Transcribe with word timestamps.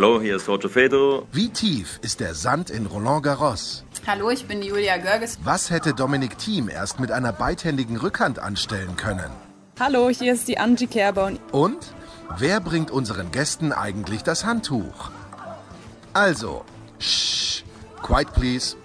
Hallo, 0.00 0.18
hier 0.18 0.36
ist 0.36 0.48
Roger 0.48 0.70
Federer. 0.70 1.24
Wie 1.30 1.50
tief 1.50 2.00
ist 2.00 2.20
der 2.20 2.34
Sand 2.34 2.70
in 2.70 2.86
Roland 2.86 3.22
Garros? 3.22 3.84
Hallo, 4.06 4.30
ich 4.30 4.46
bin 4.46 4.62
Julia 4.62 4.96
Görges. 4.96 5.38
Was 5.44 5.68
hätte 5.68 5.92
Dominik 5.92 6.38
Thiem 6.38 6.70
erst 6.70 7.00
mit 7.00 7.12
einer 7.12 7.34
beidhändigen 7.34 7.98
Rückhand 7.98 8.38
anstellen 8.38 8.96
können? 8.96 9.30
Hallo, 9.78 10.08
hier 10.08 10.32
ist 10.32 10.48
die 10.48 10.56
Angie 10.56 10.86
Kerber. 10.86 11.32
Und 11.52 11.92
wer 12.38 12.60
bringt 12.60 12.90
unseren 12.90 13.30
Gästen 13.30 13.72
eigentlich 13.74 14.22
das 14.22 14.46
Handtuch? 14.46 15.10
Also, 16.14 16.64
shh, 16.98 17.62
quiet 18.02 18.32
please. 18.32 18.76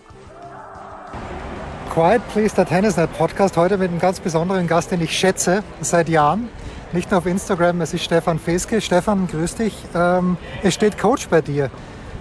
Quiet 1.93 2.21
Please, 2.33 2.53
der 2.53 2.65
Tennisnet 2.65 3.17
Podcast, 3.17 3.55
heute 3.55 3.77
mit 3.77 3.89
einem 3.89 3.99
ganz 3.99 4.19
besonderen 4.19 4.67
Gast, 4.67 4.91
den 4.91 4.99
ich 4.99 5.17
schätze 5.17 5.63
seit 5.79 6.09
Jahren. 6.09 6.49
Nicht 6.93 7.11
nur 7.11 7.17
auf 7.17 7.25
Instagram, 7.25 7.81
es 7.81 7.93
ist 7.93 8.03
Stefan 8.03 8.39
Feske. 8.39 8.79
Stefan, 8.79 9.27
grüß 9.27 9.55
dich. 9.55 9.73
Ähm, 9.93 10.37
es 10.63 10.73
steht 10.73 10.97
Coach 10.97 11.27
bei 11.27 11.41
dir 11.41 11.69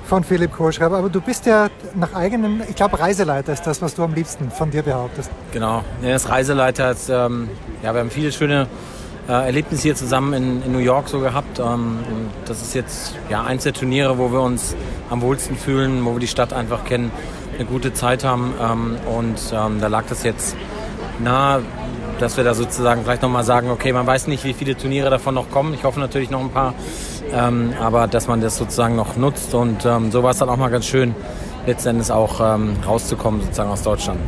von 0.06 0.24
Philipp 0.24 0.52
Kohlschreiber, 0.52 0.98
aber 0.98 1.08
du 1.08 1.20
bist 1.20 1.46
ja 1.46 1.68
nach 1.94 2.14
eigenem, 2.14 2.62
ich 2.68 2.76
glaube 2.76 2.98
Reiseleiter 2.98 3.52
ist 3.52 3.66
das, 3.66 3.80
was 3.80 3.94
du 3.94 4.02
am 4.02 4.14
liebsten 4.14 4.50
von 4.50 4.70
dir 4.70 4.82
behauptest. 4.82 5.30
Genau, 5.52 5.82
er 6.02 6.16
ist 6.16 6.28
Reiseleiter. 6.28 6.90
Ist, 6.90 7.08
ähm, 7.08 7.48
ja, 7.82 7.94
wir 7.94 8.00
haben 8.00 8.10
viele 8.10 8.32
schöne 8.32 8.66
äh, 9.28 9.32
Erlebnisse 9.32 9.82
hier 9.82 9.94
zusammen 9.94 10.32
in, 10.34 10.62
in 10.62 10.72
New 10.72 10.78
York 10.78 11.08
so 11.08 11.20
gehabt. 11.20 11.58
Ähm, 11.58 11.98
das 12.46 12.60
ist 12.60 12.74
jetzt 12.74 13.14
ja, 13.30 13.44
eins 13.44 13.62
der 13.62 13.72
Turniere, 13.72 14.18
wo 14.18 14.30
wir 14.32 14.40
uns 14.40 14.76
am 15.10 15.22
wohlsten 15.22 15.56
fühlen, 15.56 16.04
wo 16.04 16.12
wir 16.12 16.20
die 16.20 16.28
Stadt 16.28 16.52
einfach 16.52 16.84
kennen, 16.84 17.10
eine 17.54 17.64
gute 17.64 17.92
Zeit 17.94 18.24
haben. 18.24 18.52
Ähm, 18.60 18.96
und 19.06 19.40
ähm, 19.52 19.80
da 19.80 19.86
lag 19.86 20.04
das 20.08 20.22
jetzt 20.24 20.56
nahe, 21.18 21.62
dass 22.18 22.36
wir 22.36 22.44
da 22.44 22.54
sozusagen 22.54 23.02
vielleicht 23.02 23.22
nochmal 23.22 23.44
sagen, 23.44 23.70
okay, 23.70 23.92
man 23.92 24.06
weiß 24.06 24.26
nicht, 24.26 24.44
wie 24.44 24.52
viele 24.52 24.76
Turniere 24.76 25.10
davon 25.10 25.34
noch 25.34 25.50
kommen. 25.50 25.74
Ich 25.74 25.84
hoffe 25.84 26.00
natürlich 26.00 26.30
noch 26.30 26.40
ein 26.40 26.50
paar. 26.50 26.74
Ähm, 27.32 27.72
aber 27.80 28.06
dass 28.06 28.28
man 28.28 28.40
das 28.40 28.56
sozusagen 28.56 28.96
noch 28.96 29.16
nutzt. 29.16 29.54
Und 29.54 29.84
ähm, 29.84 30.10
so 30.12 30.22
war 30.22 30.30
es 30.30 30.38
dann 30.38 30.48
auch 30.48 30.56
mal 30.56 30.70
ganz 30.70 30.86
schön, 30.86 31.14
letztendlich 31.66 32.10
auch 32.10 32.40
ähm, 32.40 32.76
rauszukommen 32.86 33.40
sozusagen 33.40 33.70
aus 33.70 33.82
Deutschland. 33.82 34.20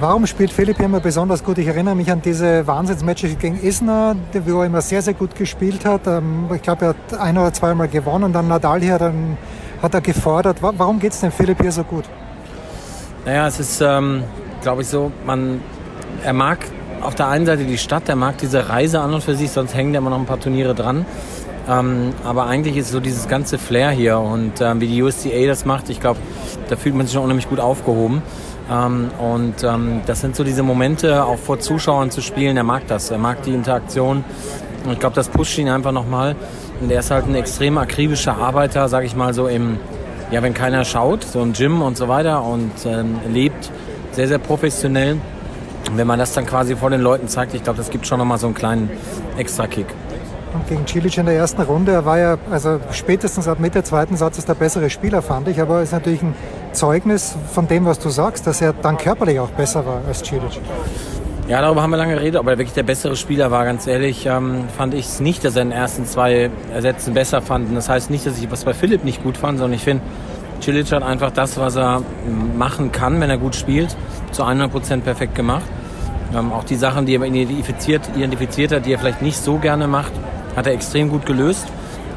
Warum 0.00 0.26
spielt 0.26 0.50
Philipp 0.50 0.78
hier 0.78 0.86
immer 0.86 1.00
besonders 1.00 1.44
gut? 1.44 1.58
Ich 1.58 1.66
erinnere 1.66 1.94
mich 1.94 2.10
an 2.10 2.22
diese 2.22 2.66
Wahnsinnsmatches 2.66 3.38
gegen 3.38 3.60
Isner, 3.60 4.16
wo 4.46 4.60
er 4.60 4.66
immer 4.66 4.80
sehr, 4.80 5.02
sehr 5.02 5.12
gut 5.14 5.34
gespielt 5.34 5.84
hat. 5.84 6.06
Ähm, 6.06 6.48
ich 6.54 6.62
glaube, 6.62 6.86
er 6.86 6.88
hat 6.90 7.20
ein 7.20 7.36
oder 7.36 7.52
zweimal 7.52 7.88
gewonnen. 7.88 8.24
Und 8.24 8.32
dann 8.32 8.48
Nadal 8.48 8.80
hier 8.80 8.98
dann 8.98 9.36
hat 9.82 9.94
er 9.94 10.00
gefordert. 10.00 10.58
Warum 10.60 10.98
geht 10.98 11.12
es 11.12 11.20
denn 11.20 11.30
Philipp 11.30 11.60
hier 11.60 11.72
so 11.72 11.84
gut? 11.84 12.04
Naja, 13.24 13.46
es 13.46 13.60
ist, 13.60 13.80
ähm, 13.82 14.24
glaube 14.62 14.82
ich, 14.82 14.88
so, 14.88 15.12
man, 15.26 15.60
er 16.24 16.32
mag 16.32 16.58
auf 17.02 17.14
der 17.14 17.28
einen 17.28 17.46
Seite 17.46 17.64
die 17.64 17.78
Stadt, 17.78 18.08
er 18.08 18.16
mag 18.16 18.38
diese 18.38 18.68
Reise 18.68 19.00
an 19.00 19.14
und 19.14 19.22
für 19.22 19.34
sich, 19.34 19.50
sonst 19.50 19.74
hängen 19.74 19.92
da 19.92 19.98
immer 19.98 20.10
noch 20.10 20.18
ein 20.18 20.26
paar 20.26 20.40
Turniere 20.40 20.74
dran. 20.74 21.06
Ähm, 21.68 22.12
aber 22.24 22.46
eigentlich 22.46 22.76
ist 22.76 22.90
so 22.90 23.00
dieses 23.00 23.28
ganze 23.28 23.58
Flair 23.58 23.90
hier 23.90 24.18
und 24.18 24.60
ähm, 24.60 24.80
wie 24.80 24.88
die 24.88 25.02
USDA 25.02 25.46
das 25.46 25.64
macht, 25.64 25.88
ich 25.90 26.00
glaube, 26.00 26.18
da 26.68 26.76
fühlt 26.76 26.94
man 26.94 27.06
sich 27.06 27.14
schon 27.14 27.22
unheimlich 27.22 27.48
gut 27.48 27.60
aufgehoben. 27.60 28.22
Ähm, 28.70 29.10
und 29.18 29.62
ähm, 29.62 30.00
das 30.06 30.20
sind 30.20 30.36
so 30.36 30.44
diese 30.44 30.62
Momente, 30.62 31.24
auch 31.24 31.38
vor 31.38 31.58
Zuschauern 31.58 32.10
zu 32.10 32.20
spielen, 32.22 32.56
er 32.56 32.64
mag 32.64 32.86
das, 32.86 33.10
er 33.10 33.18
mag 33.18 33.42
die 33.42 33.52
Interaktion. 33.52 34.24
Und 34.84 34.92
ich 34.92 34.98
glaube, 34.98 35.14
das 35.14 35.28
pusht 35.28 35.58
ihn 35.58 35.68
einfach 35.68 35.92
nochmal. 35.92 36.34
Und 36.80 36.90
er 36.90 37.00
ist 37.00 37.10
halt 37.10 37.26
ein 37.26 37.34
extrem 37.34 37.76
akribischer 37.78 38.36
Arbeiter, 38.36 38.88
sage 38.88 39.06
ich 39.06 39.14
mal 39.14 39.34
so 39.34 39.46
im, 39.46 39.78
ja, 40.30 40.42
wenn 40.42 40.54
keiner 40.54 40.84
schaut, 40.84 41.24
so 41.24 41.42
im 41.42 41.52
Gym 41.52 41.82
und 41.82 41.96
so 41.96 42.08
weiter 42.08 42.42
und 42.42 42.72
ähm, 42.86 43.18
lebt 43.30 43.70
sehr, 44.12 44.28
sehr 44.28 44.38
professionell. 44.38 45.18
Und 45.88 45.96
wenn 45.96 46.06
man 46.06 46.18
das 46.18 46.32
dann 46.32 46.46
quasi 46.46 46.76
vor 46.76 46.90
den 46.90 47.00
Leuten 47.00 47.28
zeigt, 47.28 47.54
ich 47.54 47.62
glaube, 47.62 47.78
das 47.78 47.90
gibt 47.90 48.06
schon 48.06 48.18
nochmal 48.18 48.38
so 48.38 48.46
einen 48.46 48.54
kleinen 48.54 48.90
Extra-Kick. 49.36 49.86
Und 50.52 50.66
gegen 50.68 50.86
Cilic 50.86 51.16
in 51.16 51.26
der 51.26 51.36
ersten 51.36 51.62
Runde, 51.62 51.92
er 51.92 52.04
war 52.04 52.18
ja, 52.18 52.36
also 52.50 52.80
spätestens 52.90 53.46
ab 53.46 53.60
Mitte 53.60 53.82
zweiten 53.84 54.16
Satzes 54.16 54.44
der 54.44 54.54
bessere 54.54 54.90
Spieler, 54.90 55.22
fand 55.22 55.48
ich. 55.48 55.60
Aber 55.60 55.78
es 55.78 55.84
ist 55.84 55.92
natürlich 55.92 56.22
ein 56.22 56.34
Zeugnis 56.72 57.36
von 57.52 57.68
dem, 57.68 57.86
was 57.86 57.98
du 58.00 58.08
sagst, 58.08 58.46
dass 58.46 58.60
er 58.60 58.72
dann 58.72 58.98
körperlich 58.98 59.38
auch 59.38 59.50
besser 59.50 59.86
war 59.86 60.02
als 60.08 60.24
Cilic. 60.24 60.60
Ja, 61.48 61.60
darüber 61.60 61.82
haben 61.82 61.90
wir 61.90 61.96
lange 61.96 62.14
geredet, 62.14 62.38
ob 62.38 62.46
er 62.46 62.58
wirklich 62.58 62.74
der 62.74 62.84
bessere 62.84 63.16
Spieler 63.16 63.50
war. 63.50 63.64
Ganz 63.64 63.86
ehrlich 63.86 64.26
ähm, 64.26 64.64
fand 64.76 64.94
ich 64.94 65.06
es 65.06 65.20
nicht, 65.20 65.44
dass 65.44 65.56
er 65.56 65.62
in 65.62 65.70
den 65.70 65.78
ersten 65.78 66.04
zwei 66.04 66.50
Sätzen 66.78 67.14
besser 67.14 67.42
fand. 67.42 67.68
Und 67.68 67.74
das 67.74 67.88
heißt 67.88 68.10
nicht, 68.10 68.24
dass 68.24 68.38
ich 68.38 68.50
was 68.50 68.64
bei 68.64 68.74
Philipp 68.74 69.04
nicht 69.04 69.22
gut 69.22 69.36
fand, 69.36 69.58
sondern 69.58 69.74
ich 69.74 69.82
finde, 69.82 70.02
Cilic 70.60 70.92
hat 70.92 71.02
einfach 71.02 71.30
das, 71.30 71.58
was 71.58 71.76
er 71.76 72.02
machen 72.56 72.92
kann, 72.92 73.20
wenn 73.20 73.30
er 73.30 73.38
gut 73.38 73.54
spielt, 73.54 73.96
zu 74.32 74.44
100% 74.44 75.00
perfekt 75.00 75.34
gemacht. 75.34 75.64
Ähm, 76.34 76.52
auch 76.52 76.64
die 76.64 76.76
Sachen, 76.76 77.06
die 77.06 77.16
er 77.16 77.22
identifiziert, 77.22 78.08
identifiziert 78.14 78.72
hat, 78.72 78.86
die 78.86 78.92
er 78.92 78.98
vielleicht 78.98 79.22
nicht 79.22 79.38
so 79.38 79.58
gerne 79.58 79.88
macht, 79.88 80.12
hat 80.56 80.66
er 80.66 80.72
extrem 80.72 81.08
gut 81.08 81.26
gelöst. 81.26 81.66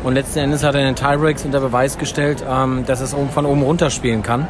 Und 0.03 0.15
letzten 0.15 0.39
Endes 0.39 0.63
hat 0.63 0.75
er 0.75 0.81
in 0.81 0.87
den 0.87 0.95
Tiebreaks 0.95 1.45
unter 1.45 1.61
Beweis 1.61 1.97
gestellt, 1.97 2.43
ähm, 2.47 2.83
dass 2.85 2.99
er 2.99 3.05
es 3.05 3.15
von 3.33 3.45
oben 3.45 3.63
runter 3.63 3.89
spielen 3.89 4.21
kann. 4.21 4.47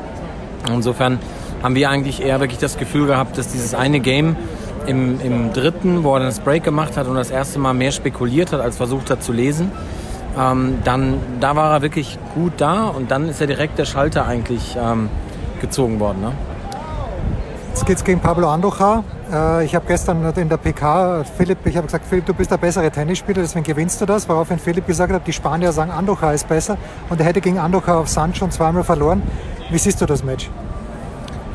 Insofern 0.67 1.19
haben 1.61 1.75
wir 1.75 1.89
eigentlich 1.89 2.21
eher 2.21 2.39
wirklich 2.39 2.59
das 2.59 2.77
Gefühl 2.77 3.07
gehabt, 3.07 3.37
dass 3.37 3.49
dieses 3.49 3.73
eine 3.73 3.99
Game 3.99 4.35
im, 4.87 5.21
im 5.21 5.53
dritten, 5.53 6.03
wo 6.03 6.13
er 6.13 6.19
dann 6.19 6.27
das 6.27 6.39
Break 6.39 6.63
gemacht 6.63 6.97
hat 6.97 7.07
und 7.07 7.15
das 7.15 7.31
erste 7.31 7.59
Mal 7.59 7.73
mehr 7.73 7.91
spekuliert 7.91 8.51
hat, 8.51 8.59
als 8.59 8.77
versucht 8.77 9.09
hat 9.09 9.23
zu 9.23 9.31
lesen, 9.31 9.71
ähm, 10.39 10.79
dann 10.83 11.19
da 11.39 11.55
war 11.55 11.73
er 11.75 11.81
wirklich 11.81 12.17
gut 12.35 12.53
da 12.57 12.85
und 12.87 13.11
dann 13.11 13.29
ist 13.29 13.41
er 13.41 13.47
direkt 13.47 13.77
der 13.79 13.85
Schalter 13.85 14.25
eigentlich 14.25 14.75
ähm, 14.79 15.09
gezogen 15.61 15.99
worden. 15.99 16.21
Ne? 16.21 16.31
Jetzt 17.69 17.85
geht 17.85 17.97
es 17.97 18.03
gegen 18.03 18.19
Pablo 18.19 18.49
Andujar. 18.49 19.03
Äh, 19.31 19.65
ich 19.65 19.73
habe 19.75 19.85
gestern 19.87 20.23
in 20.35 20.49
der 20.49 20.57
PK 20.57 21.23
Philipp, 21.37 21.59
ich 21.65 21.75
habe 21.75 21.87
gesagt, 21.87 22.05
Philipp, 22.07 22.25
du 22.27 22.33
bist 22.33 22.51
der 22.51 22.57
bessere 22.57 22.91
Tennisspieler, 22.91 23.41
deswegen 23.41 23.63
gewinnst 23.63 23.99
du 24.01 24.05
das. 24.05 24.27
Woraufhin 24.29 24.59
Philipp 24.59 24.85
gesagt 24.85 25.11
hat, 25.11 25.25
die 25.25 25.33
Spanier 25.33 25.71
sagen, 25.71 25.89
Andujar 25.91 26.33
ist 26.33 26.47
besser 26.47 26.77
und 27.09 27.19
er 27.19 27.25
hätte 27.25 27.41
gegen 27.41 27.57
Andujar 27.59 27.97
auf 27.97 28.09
Sand 28.09 28.37
schon 28.37 28.51
zweimal 28.51 28.83
verloren. 28.83 29.23
Wie 29.71 29.77
siehst 29.77 29.99
du 30.01 30.05
das 30.05 30.23
Match? 30.23 30.49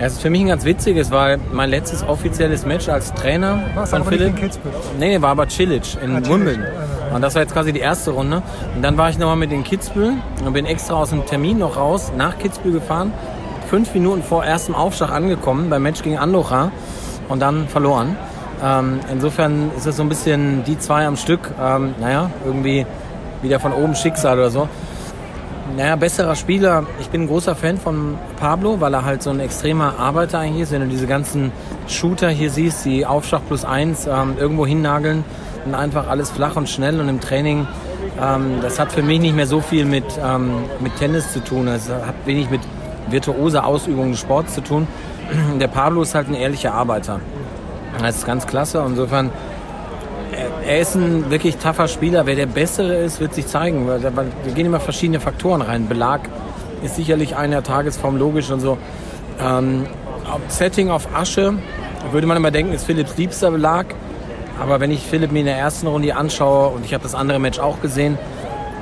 Ja, 0.01 0.07
es 0.07 0.15
ist 0.15 0.23
für 0.23 0.31
mich 0.31 0.41
ein 0.43 0.49
ganz 0.49 0.65
witziges, 0.65 1.11
weil 1.11 1.39
mein 1.53 1.71
letztes 1.71 2.03
offizielles 2.07 2.65
Match 2.65 2.89
als 2.89 3.13
Trainer 3.15 3.61
Was, 3.75 3.91
von 3.91 4.01
aber 4.03 4.11
nicht 4.11 4.21
Philipp. 4.21 4.37
in 4.37 4.43
Kitzbühel? 4.43 4.73
Nee, 4.99 5.21
war 5.21 5.31
aber 5.31 5.49
Cilic 5.49 5.97
in 6.03 6.17
Ah. 6.17 6.29
Wimbledon. 6.29 6.65
Und 7.13 7.23
das 7.23 7.35
war 7.35 7.43
jetzt 7.43 7.53
quasi 7.53 7.73
die 7.73 7.81
erste 7.81 8.11
Runde. 8.11 8.43
Und 8.75 8.83
dann 8.83 8.97
war 8.97 9.11
ich 9.11 9.19
nochmal 9.19 9.37
mit 9.37 9.53
in 9.53 9.65
Kitzbühel 9.65 10.15
und 10.45 10.53
bin 10.53 10.67
extra 10.67 10.95
aus 10.95 11.11
dem 11.11 11.25
Termin 11.27 11.59
noch 11.59 11.77
raus, 11.77 12.13
nach 12.17 12.39
Kitzbühel 12.39 12.75
gefahren. 12.75 13.13
Fünf 13.69 13.93
Minuten 13.95 14.23
vor 14.23 14.45
erstem 14.45 14.75
Aufschlag 14.75 15.11
angekommen 15.11 15.71
beim 15.71 15.83
Match 15.83 16.03
gegen 16.03 16.19
Andocha 16.19 16.71
und 17.29 17.41
dann 17.41 17.69
verloren. 17.69 18.17
Ähm, 18.65 19.01
insofern 19.11 19.71
ist 19.77 19.87
es 19.87 19.97
so 19.97 20.03
ein 20.03 20.09
bisschen 20.09 20.65
die 20.65 20.79
zwei 20.79 21.07
am 21.07 21.17
Stück. 21.17 21.41
Ähm, 21.61 21.95
naja, 22.01 22.31
irgendwie 22.45 22.87
wieder 23.43 23.61
von 23.61 23.73
oben 23.73 23.95
Schicksal 23.95 24.39
oder 24.39 24.51
so. 24.51 24.69
Naja, 25.77 25.97
besserer 25.97 26.35
Spieler. 26.35 26.87
Ich 26.99 27.09
bin 27.09 27.23
ein 27.23 27.27
großer 27.29 27.55
Fan 27.55 27.77
von 27.77 28.17
Pablo, 28.41 28.81
weil 28.81 28.95
er 28.95 29.05
halt 29.05 29.23
so 29.23 29.31
ein 29.31 29.39
extremer 29.39 29.99
Arbeiter 29.99 30.39
eigentlich 30.39 30.63
ist. 30.63 30.73
Wenn 30.73 30.81
du 30.81 30.89
diese 30.89 31.07
ganzen 31.07 31.53
Shooter 31.87 32.31
hier 32.31 32.51
siehst, 32.51 32.85
die 32.87 33.05
Aufschlag 33.05 33.47
plus 33.47 33.65
eins 33.65 34.07
ähm, 34.07 34.37
irgendwo 34.39 34.67
hinnageln 34.67 35.25
und 35.65 35.75
einfach 35.75 36.09
alles 36.09 36.31
flach 36.31 36.57
und 36.57 36.69
schnell 36.69 37.01
und 37.01 37.09
im 37.09 37.21
Training, 37.21 37.67
ähm, 38.21 38.59
das 38.63 38.79
hat 38.79 38.93
für 38.93 39.03
mich 39.03 39.21
nicht 39.21 39.35
mehr 39.37 39.47
so 39.47 39.61
viel 39.61 39.85
mit, 39.85 40.05
ähm, 40.25 40.53
mit 40.81 40.97
Tennis 40.97 41.33
zu 41.33 41.41
tun. 41.43 41.69
Es 41.69 41.89
hat 41.89 42.15
wenig 42.25 42.51
mit 42.51 42.61
virtuoser 43.11 43.65
Ausübung 43.67 44.11
des 44.13 44.21
Sports 44.21 44.55
zu 44.55 44.61
tun. 44.63 44.87
Der 45.61 45.69
Pablo 45.69 46.03
ist 46.03 46.15
halt 46.15 46.29
ein 46.29 46.35
ehrlicher 46.35 46.75
Arbeiter. 46.75 47.21
Das 48.01 48.17
ist 48.19 48.27
ganz 48.27 48.47
klasse. 48.47 48.83
Insofern 48.87 49.31
er- 50.33 50.69
er 50.69 50.81
ist 50.81 50.95
ein 50.95 51.31
wirklich 51.31 51.57
tougher 51.57 51.89
Spieler. 51.89 52.27
Wer 52.27 52.37
der 52.37 52.47
Bessere 52.47 52.95
ist, 52.97 53.19
wird 53.21 53.35
sich 53.35 53.47
zeigen. 53.47 53.89
Weil 53.89 54.03
weil 54.15 54.27
da 54.45 54.51
gehen 54.55 54.67
immer 54.67 54.81
verschiedene 54.81 55.21
Faktoren 55.21 55.63
rein. 55.63 55.89
Belag 55.89 56.21
ist 56.83 56.97
sicherlich 56.97 57.35
einer, 57.37 57.63
Tagesform 57.63 58.17
logisch 58.19 58.51
und 58.51 58.61
so. 58.61 58.79
Ähm, 59.43 59.87
Setting 60.49 60.91
auf 60.91 61.09
Asche 61.15 61.55
würde 62.13 62.27
man 62.27 62.37
immer 62.37 62.51
denken, 62.51 62.73
ist 62.73 62.85
Philipps 62.85 63.17
liebster 63.17 63.51
Belag. 63.51 63.87
Aber 64.61 64.81
wenn 64.81 64.91
ich 64.91 65.01
Philipp 65.03 65.33
mir 65.33 65.41
in 65.41 65.47
der 65.47 65.57
ersten 65.57 65.87
Runde 65.87 66.15
anschaue 66.17 66.69
und 66.69 66.85
ich 66.85 66.93
habe 66.93 67.03
das 67.03 67.15
andere 67.15 67.39
Match 67.39 67.59
auch 67.59 67.81
gesehen, 67.81 68.19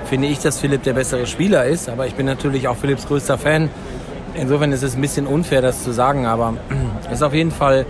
finde 0.06 0.28
ich, 0.28 0.38
dass 0.38 0.58
Philipp 0.58 0.82
der 0.84 0.94
bessere 0.94 1.26
Spieler 1.26 1.66
ist. 1.66 1.88
Aber 1.88 2.06
ich 2.06 2.14
bin 2.14 2.26
natürlich 2.26 2.68
auch 2.68 2.76
Philipps 2.76 3.06
größter 3.06 3.38
Fan. 3.38 3.68
Insofern 4.34 4.72
ist 4.72 4.82
es 4.82 4.94
ein 4.94 5.00
bisschen 5.00 5.26
unfair, 5.26 5.62
das 5.62 5.82
zu 5.84 5.92
sagen. 5.92 6.26
Aber 6.26 6.54
es 7.06 7.16
ist 7.16 7.22
auf 7.22 7.34
jeden 7.34 7.50
Fall 7.50 7.86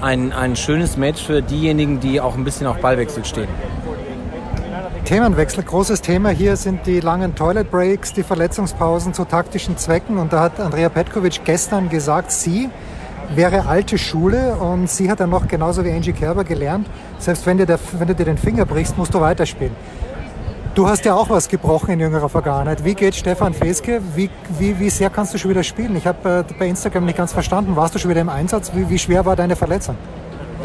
ein, 0.00 0.32
ein 0.32 0.56
schönes 0.56 0.96
Match 0.96 1.22
für 1.22 1.42
diejenigen, 1.42 2.00
die 2.00 2.20
auch 2.20 2.36
ein 2.36 2.44
bisschen 2.44 2.66
auf 2.66 2.78
Ballwechsel 2.78 3.24
stehen. 3.24 3.48
Themenwechsel, 5.04 5.64
großes 5.64 6.00
Thema 6.00 6.30
hier 6.30 6.56
sind 6.56 6.86
die 6.86 7.00
langen 7.00 7.34
Toilet 7.34 7.70
Breaks, 7.70 8.14
die 8.14 8.22
Verletzungspausen 8.22 9.12
zu 9.12 9.24
taktischen 9.24 9.76
Zwecken. 9.76 10.18
Und 10.18 10.32
da 10.32 10.40
hat 10.40 10.60
Andrea 10.60 10.88
Petkovic 10.88 11.44
gestern 11.44 11.88
gesagt, 11.90 12.30
sie 12.32 12.70
wäre 13.34 13.66
alte 13.66 13.98
Schule 13.98 14.54
und 14.56 14.88
sie 14.88 15.10
hat 15.10 15.20
dann 15.20 15.30
noch 15.30 15.48
genauso 15.48 15.84
wie 15.84 15.90
Angie 15.90 16.12
Kerber 16.12 16.44
gelernt, 16.44 16.86
selbst 17.18 17.46
wenn, 17.46 17.58
dir 17.58 17.66
der, 17.66 17.78
wenn 17.98 18.08
du 18.08 18.14
dir 18.14 18.24
den 18.24 18.38
Finger 18.38 18.64
brichst, 18.66 18.96
musst 18.98 19.14
du 19.14 19.20
weiterspielen. 19.20 19.74
Du 20.74 20.88
hast 20.88 21.04
ja 21.04 21.14
auch 21.14 21.30
was 21.30 21.48
gebrochen 21.48 21.90
in 21.92 22.00
jüngerer 22.00 22.28
Vergangenheit. 22.28 22.84
Wie 22.84 22.94
geht 22.94 23.14
Stefan 23.14 23.54
Feske? 23.54 24.00
Wie, 24.16 24.28
wie, 24.58 24.80
wie 24.80 24.90
sehr 24.90 25.08
kannst 25.08 25.32
du 25.32 25.38
schon 25.38 25.50
wieder 25.52 25.62
spielen? 25.62 25.94
Ich 25.94 26.04
habe 26.04 26.44
äh, 26.48 26.54
bei 26.58 26.66
Instagram 26.66 27.04
nicht 27.04 27.16
ganz 27.16 27.32
verstanden. 27.32 27.76
Warst 27.76 27.94
du 27.94 28.00
schon 28.00 28.10
wieder 28.10 28.20
im 28.20 28.28
Einsatz? 28.28 28.72
Wie, 28.74 28.90
wie 28.90 28.98
schwer 28.98 29.24
war 29.24 29.36
deine 29.36 29.54
Verletzung? 29.54 29.96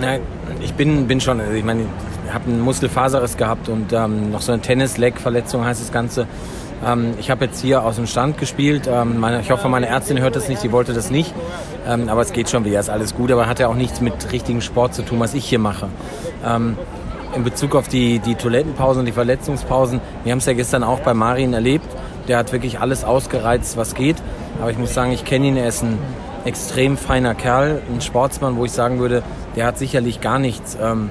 Nein, 0.02 0.22
ich 0.62 0.74
bin, 0.74 1.08
bin 1.08 1.22
schon, 1.22 1.40
also 1.40 1.54
ich 1.54 1.64
meine, 1.64 1.84
ich 2.26 2.34
habe 2.34 2.46
einen 2.46 2.62
Muskelfaserriss 2.62 3.38
gehabt 3.38 3.70
und 3.70 3.94
ähm, 3.94 4.32
noch 4.32 4.42
so 4.42 4.52
eine 4.52 4.62
Tennis-Leg-Verletzung 4.62 5.64
heißt 5.64 5.80
das 5.80 5.92
Ganze. 5.92 6.26
Ähm, 6.86 7.14
ich 7.20 7.30
habe 7.30 7.46
jetzt 7.46 7.62
hier 7.62 7.84
aus 7.84 7.96
dem 7.96 8.08
Stand 8.08 8.38
gespielt. 8.38 8.90
Ähm, 8.92 9.20
meine, 9.20 9.42
ich 9.42 9.52
hoffe, 9.52 9.68
meine 9.70 9.88
Ärztin 9.88 10.20
hört 10.20 10.36
das 10.36 10.48
nicht, 10.48 10.64
die 10.64 10.72
wollte 10.72 10.94
das 10.94 11.10
nicht. 11.10 11.34
Ähm, 11.88 12.10
aber 12.10 12.22
es 12.22 12.34
geht 12.34 12.50
schon 12.50 12.66
wieder, 12.66 12.80
ist 12.80 12.90
alles 12.90 13.16
gut. 13.16 13.32
Aber 13.32 13.48
hat 13.48 13.60
ja 13.60 13.68
auch 13.68 13.76
nichts 13.76 14.02
mit 14.02 14.32
richtigem 14.32 14.62
Sport 14.62 14.94
zu 14.94 15.04
tun, 15.04 15.20
was 15.20 15.34
ich 15.34 15.46
hier 15.46 15.60
mache. 15.60 15.88
Ähm, 16.46 16.78
in 17.36 17.44
Bezug 17.44 17.76
auf 17.76 17.88
die, 17.88 18.20
die 18.20 18.36
Toilettenpausen 18.36 19.02
und 19.02 19.06
die 19.06 19.12
Verletzungspausen, 19.12 20.02
wir 20.24 20.32
haben 20.32 20.40
es 20.40 20.46
ja 20.46 20.54
gestern 20.54 20.84
auch 20.84 21.00
bei 21.02 21.14
Marin 21.14 21.54
erlebt. 21.54 21.88
Der 22.28 22.38
hat 22.38 22.52
wirklich 22.52 22.80
alles 22.80 23.04
ausgereizt, 23.04 23.78
was 23.78 23.96
geht. 23.96 24.18
Aber 24.62 24.72
ich 24.72 24.78
muss 24.78 24.94
sagen, 24.94 25.12
ich 25.12 25.26
kenne 25.26 25.48
ihn, 25.48 25.58
er 25.58 25.68
ist 25.68 25.84
ein 25.84 25.98
extrem 26.46 26.98
feiner 26.98 27.36
Kerl, 27.36 27.82
ein 27.94 28.02
Sportsmann, 28.02 28.56
wo 28.56 28.66
ich 28.66 28.72
sagen 28.72 29.00
würde, 29.00 29.24
der 29.56 29.66
hat 29.66 29.78
sicherlich 29.78 30.22
gar 30.22 30.40
nichts 30.40 30.78
ähm, 30.82 31.10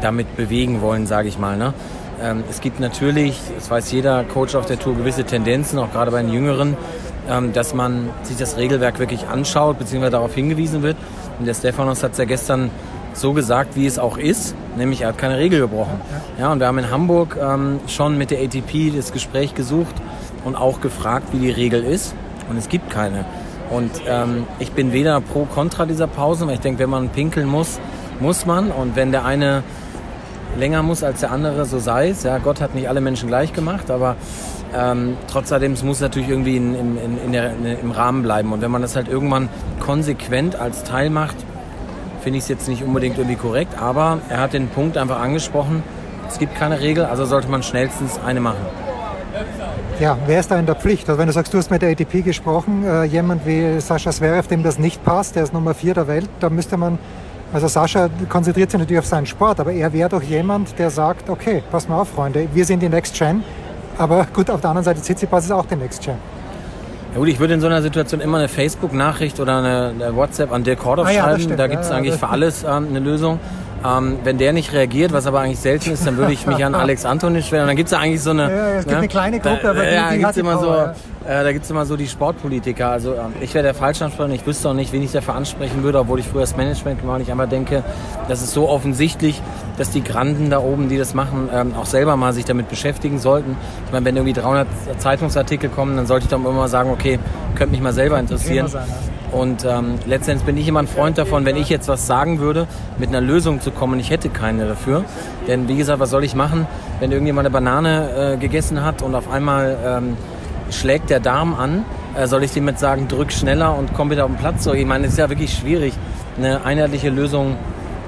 damit 0.00 0.36
bewegen 0.36 0.80
wollen, 0.80 1.06
sage 1.06 1.28
ich 1.28 1.38
mal. 1.38 1.56
Ne? 1.56 1.74
Ähm, 2.22 2.44
es 2.50 2.60
gibt 2.60 2.80
natürlich, 2.80 3.38
das 3.56 3.70
weiß 3.70 3.92
jeder 3.92 4.24
Coach 4.24 4.54
auf 4.54 4.66
der 4.66 4.78
Tour, 4.78 4.94
gewisse 4.94 5.24
Tendenzen, 5.24 5.78
auch 5.78 5.90
gerade 5.90 6.10
bei 6.10 6.22
den 6.22 6.32
Jüngeren, 6.32 6.76
ähm, 7.28 7.52
dass 7.52 7.74
man 7.74 8.10
sich 8.22 8.36
das 8.36 8.56
Regelwerk 8.56 8.98
wirklich 8.98 9.26
anschaut, 9.26 9.78
beziehungsweise 9.78 10.12
darauf 10.12 10.34
hingewiesen 10.34 10.82
wird. 10.82 10.96
Und 11.38 11.46
der 11.46 11.54
Stefanos 11.54 12.02
hat 12.02 12.12
es 12.12 12.18
ja 12.18 12.24
gestern 12.24 12.70
so 13.14 13.32
gesagt, 13.32 13.74
wie 13.76 13.86
es 13.86 13.98
auch 13.98 14.18
ist, 14.18 14.54
nämlich 14.76 15.02
er 15.02 15.08
hat 15.08 15.18
keine 15.18 15.38
Regel 15.38 15.60
gebrochen. 15.60 16.00
Ja, 16.38 16.52
und 16.52 16.60
wir 16.60 16.66
haben 16.66 16.78
in 16.78 16.90
Hamburg 16.90 17.36
ähm, 17.40 17.80
schon 17.86 18.18
mit 18.18 18.30
der 18.30 18.40
ATP 18.40 18.94
das 18.94 19.12
Gespräch 19.12 19.54
gesucht 19.54 19.94
und 20.44 20.56
auch 20.56 20.80
gefragt, 20.80 21.28
wie 21.32 21.38
die 21.38 21.50
Regel 21.50 21.82
ist. 21.82 22.14
Und 22.48 22.56
es 22.56 22.68
gibt 22.68 22.90
keine. 22.90 23.24
Und 23.70 23.90
ähm, 24.06 24.46
ich 24.58 24.72
bin 24.72 24.92
weder 24.92 25.20
pro 25.20 25.44
kontra 25.44 25.86
dieser 25.86 26.06
Pausen, 26.06 26.48
weil 26.48 26.54
ich 26.54 26.60
denke, 26.60 26.80
wenn 26.80 26.90
man 26.90 27.08
pinkeln 27.08 27.48
muss, 27.48 27.78
muss 28.18 28.44
man. 28.44 28.70
Und 28.70 28.96
wenn 28.96 29.12
der 29.12 29.24
eine 29.24 29.62
länger 30.58 30.82
muss 30.82 31.02
als 31.02 31.20
der 31.20 31.30
andere, 31.32 31.64
so 31.64 31.78
sei 31.78 32.10
es. 32.10 32.22
Ja, 32.22 32.38
Gott 32.38 32.60
hat 32.60 32.74
nicht 32.74 32.88
alle 32.88 33.00
Menschen 33.00 33.28
gleich 33.28 33.52
gemacht, 33.52 33.90
aber 33.90 34.16
ähm, 34.76 35.16
trotzdem 35.30 35.72
es 35.72 35.82
muss 35.82 36.00
natürlich 36.00 36.28
irgendwie 36.28 36.56
in, 36.56 36.74
in, 36.74 37.18
in 37.26 37.32
der, 37.32 37.52
im 37.80 37.90
Rahmen 37.90 38.22
bleiben. 38.22 38.52
Und 38.52 38.60
wenn 38.60 38.70
man 38.70 38.82
das 38.82 38.96
halt 38.96 39.08
irgendwann 39.08 39.48
konsequent 39.80 40.56
als 40.56 40.84
Teil 40.84 41.10
macht, 41.10 41.36
finde 42.22 42.38
ich 42.38 42.44
es 42.44 42.48
jetzt 42.48 42.68
nicht 42.68 42.84
unbedingt 42.84 43.18
irgendwie 43.18 43.36
korrekt. 43.36 43.80
Aber 43.80 44.18
er 44.28 44.40
hat 44.40 44.52
den 44.52 44.68
Punkt 44.68 44.96
einfach 44.96 45.20
angesprochen, 45.20 45.82
es 46.28 46.38
gibt 46.38 46.54
keine 46.54 46.80
Regel, 46.80 47.04
also 47.06 47.24
sollte 47.24 47.48
man 47.48 47.62
schnellstens 47.62 48.20
eine 48.24 48.40
machen. 48.40 48.64
Ja, 49.98 50.16
wer 50.26 50.40
ist 50.40 50.50
da 50.50 50.58
in 50.58 50.66
der 50.66 50.76
Pflicht? 50.76 51.08
Also 51.08 51.18
wenn 51.18 51.26
du 51.26 51.32
sagst, 51.32 51.52
du 51.52 51.58
hast 51.58 51.70
mit 51.70 51.82
der 51.82 51.90
ATP 51.90 52.22
gesprochen, 52.24 52.84
äh, 52.84 53.04
jemand 53.04 53.44
wie 53.46 53.80
Sascha 53.80 54.10
Zverev, 54.10 54.48
dem 54.48 54.62
das 54.62 54.78
nicht 54.78 55.04
passt, 55.04 55.36
der 55.36 55.42
ist 55.42 55.52
Nummer 55.52 55.74
vier 55.74 55.92
der 55.92 56.06
Welt, 56.06 56.28
da 56.40 56.48
müsste 56.48 56.76
man, 56.76 56.98
also 57.52 57.66
Sascha 57.66 58.08
konzentriert 58.28 58.70
sich 58.70 58.78
natürlich 58.78 59.00
auf 59.00 59.06
seinen 59.06 59.26
Sport, 59.26 59.60
aber 59.60 59.72
er 59.72 59.92
wäre 59.92 60.08
doch 60.08 60.22
jemand, 60.22 60.78
der 60.78 60.90
sagt, 60.90 61.28
okay, 61.28 61.62
pass 61.70 61.88
mal 61.88 62.00
auf, 62.00 62.08
Freunde, 62.08 62.48
wir 62.52 62.64
sind 62.64 62.80
die 62.80 62.88
Next 62.88 63.18
Gen, 63.18 63.42
aber 63.98 64.26
gut, 64.32 64.50
auf 64.50 64.60
der 64.60 64.70
anderen 64.70 64.84
Seite, 64.84 65.00
Tsitsipas 65.00 65.44
ist 65.44 65.50
auch 65.50 65.66
die 65.66 65.76
Next 65.76 66.02
Gen. 66.02 66.16
Ja 67.12 67.18
gut, 67.18 67.28
ich 67.28 67.40
würde 67.40 67.54
in 67.54 67.60
so 67.60 67.66
einer 67.66 67.82
Situation 67.82 68.20
immer 68.20 68.38
eine 68.38 68.48
Facebook-Nachricht 68.48 69.40
oder 69.40 69.58
eine, 69.58 69.88
eine, 69.88 70.14
WhatsApp 70.14 70.52
an 70.52 70.62
Dirk 70.62 70.78
Kordoff 70.78 71.08
ah, 71.08 71.10
ja, 71.10 71.24
schreiben. 71.24 71.56
Da 71.56 71.66
gibt 71.66 71.82
es 71.82 71.90
ja, 71.90 71.96
eigentlich 71.96 72.14
für 72.14 72.28
alles 72.28 72.62
ähm, 72.62 72.86
eine 72.88 73.00
Lösung. 73.00 73.40
Ähm, 73.84 74.18
wenn 74.22 74.38
der 74.38 74.52
nicht 74.52 74.72
reagiert, 74.72 75.12
was 75.12 75.26
aber 75.26 75.40
eigentlich 75.40 75.58
selten 75.58 75.90
ist, 75.90 76.06
dann 76.06 76.18
würde 76.18 76.32
ich 76.32 76.46
mich 76.46 76.64
an 76.64 76.74
Alex 76.76 77.04
Antonitsch 77.04 77.50
wenden. 77.50 77.62
Und 77.62 77.68
dann 77.68 77.76
gibt 77.76 77.88
es 77.88 77.92
ja 77.92 77.98
eigentlich 77.98 78.22
so 78.22 78.30
eine. 78.30 78.42
Ja, 78.42 78.68
es 78.68 78.78
gibt 78.84 78.90
ne? 78.90 78.96
eine 78.98 79.08
kleine 79.08 79.40
Gruppe, 79.40 79.70
aber 79.70 79.90
ja, 79.90 80.10
die, 80.10 80.18
die 80.18 80.22
gibt's 80.22 80.36
immer 80.36 80.58
so, 80.58 80.66
ja. 80.66 80.94
Äh, 81.24 81.44
Da 81.44 81.52
gibt 81.52 81.64
es 81.64 81.70
immer 81.70 81.86
so 81.86 81.96
die 81.96 82.06
Sportpolitiker. 82.06 82.90
Also 82.90 83.14
ähm, 83.14 83.34
ich 83.40 83.54
wäre 83.54 83.64
der 83.64 83.74
Falschansprecher 83.74 84.32
ich 84.32 84.46
wüsste 84.46 84.68
auch 84.68 84.74
nicht, 84.74 84.92
wen 84.92 85.02
ich 85.02 85.12
dafür 85.12 85.34
ansprechen 85.34 85.82
würde, 85.82 85.98
obwohl 86.00 86.20
ich 86.20 86.26
früher 86.26 86.42
das 86.42 86.56
Management 86.56 87.00
gemacht 87.00 87.14
habe. 87.14 87.22
Ich 87.22 87.32
einfach 87.32 87.48
denke, 87.48 87.82
das 88.28 88.42
ist 88.42 88.52
so 88.52 88.68
offensichtlich, 88.68 89.40
dass 89.76 89.90
die 89.90 90.02
Granden 90.02 90.50
da 90.50 90.60
oben, 90.60 90.88
die 90.88 90.98
das 90.98 91.14
machen, 91.14 91.48
ähm, 91.52 91.74
auch 91.74 91.86
selber 91.86 92.16
mal 92.16 92.32
sich 92.32 92.44
damit 92.44 92.68
beschäftigen 92.68 93.18
sollten. 93.18 93.56
Ich 93.86 93.92
meine, 93.92 94.04
wenn 94.04 94.16
irgendwie 94.16 94.34
300 94.34 94.66
Zeitungsartikel 94.98 95.70
kommen, 95.70 95.96
dann 95.96 96.06
sollte 96.06 96.24
ich 96.24 96.30
doch 96.30 96.38
immer 96.38 96.52
mal 96.52 96.68
sagen, 96.68 96.90
okay, 96.90 97.18
könnte 97.54 97.72
mich 97.72 97.80
mal 97.80 97.92
selber 97.92 98.18
interessieren. 98.18 98.68
Sein, 98.68 98.86
ja. 98.88 98.94
Und 99.32 99.64
ähm, 99.64 99.94
letztendlich 100.06 100.44
bin 100.44 100.56
ich 100.56 100.66
immer 100.66 100.80
ein 100.80 100.88
Freund 100.88 101.16
davon, 101.16 101.44
wenn 101.44 101.56
ich 101.56 101.68
jetzt 101.68 101.86
was 101.88 102.06
sagen 102.06 102.40
würde, 102.40 102.66
mit 102.98 103.10
einer 103.10 103.20
Lösung 103.20 103.60
zu 103.60 103.70
kommen. 103.70 104.00
Ich 104.00 104.10
hätte 104.10 104.28
keine 104.28 104.66
dafür. 104.66 105.04
Denn 105.46 105.68
wie 105.68 105.76
gesagt, 105.76 106.00
was 106.00 106.10
soll 106.10 106.24
ich 106.24 106.34
machen, 106.34 106.66
wenn 106.98 107.12
irgendjemand 107.12 107.46
eine 107.46 107.52
Banane 107.52 108.34
äh, 108.34 108.36
gegessen 108.38 108.84
hat 108.84 109.02
und 109.02 109.14
auf 109.14 109.30
einmal 109.30 109.76
ähm, 109.84 110.16
schlägt 110.72 111.10
der 111.10 111.20
Darm 111.20 111.54
an? 111.54 111.84
Äh, 112.16 112.26
soll 112.26 112.42
ich 112.44 112.52
dem 112.52 112.66
jetzt 112.68 112.80
sagen, 112.80 113.08
drück 113.08 113.32
schneller 113.32 113.76
und 113.76 113.94
komm 113.94 114.10
wieder 114.10 114.24
auf 114.24 114.30
den 114.30 114.38
Platz? 114.38 114.64
So, 114.64 114.72
ich 114.72 114.86
meine, 114.86 115.06
es 115.06 115.12
ist 115.12 115.18
ja 115.18 115.28
wirklich 115.28 115.52
schwierig. 115.52 115.94
Eine 116.38 116.64
einheitliche 116.64 117.10
Lösung 117.10 117.56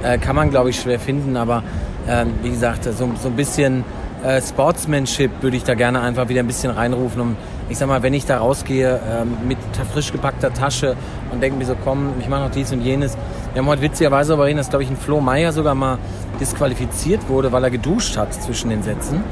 äh, 0.03 0.19
kann 0.19 0.37
man, 0.37 0.51
glaube 0.51 0.71
ich, 0.71 0.81
schwer 0.81 0.99
finden. 0.99 1.37
Aber 1.37 1.63
ähm, 2.09 2.35
wie 2.43 2.51
gesagt, 2.51 2.85
so, 2.85 3.11
so 3.21 3.29
ein 3.29 3.37
bisschen 3.37 3.85
äh, 4.25 4.41
Sportsmanship 4.41 5.31
würde 5.41 5.57
ich 5.57 5.65
da 5.65 5.75
gerne 5.75 6.01
einfach 6.01 6.29
wieder 6.29 6.41
ein 6.41 6.47
bisschen 6.47 6.71
reinrufen, 6.71 7.21
um 7.21 7.37
ich 7.69 7.79
sag 7.79 7.89
mal, 7.89 8.03
wenn 8.03 8.13
ich 8.13 8.27
da 8.27 8.39
rausgehe 8.39 9.01
ähm, 9.11 9.37
mit 9.49 9.59
frisch 9.93 10.13
gepackter 10.13 10.53
Tasche 10.53 10.95
und 11.31 11.43
denke 11.43 11.59
mir 11.59 11.65
so, 11.65 11.75
komm, 11.83 12.11
ich 12.21 12.29
mache 12.29 12.43
noch 12.43 12.51
dies 12.51 12.71
und 12.71 12.83
jenes. 12.83 13.17
Wir 13.53 13.63
haben 13.63 13.69
heute 13.69 13.83
witzigerweise 13.83 14.29
darüber 14.29 14.47
reden, 14.47 14.59
dass, 14.59 14.69
glaube 14.69 14.83
ich, 14.83 14.91
ein 14.91 14.97
Flo 14.97 15.21
Meyer 15.21 15.53
sogar 15.53 15.75
mal 15.75 15.99
disqualifiziert 16.39 17.29
wurde, 17.29 17.51
weil 17.51 17.65
er 17.65 17.71
geduscht 17.71 18.17
hat 18.17 18.35
zwischen 18.35 18.71
den 18.71 18.83
Sätzen. 18.83 19.25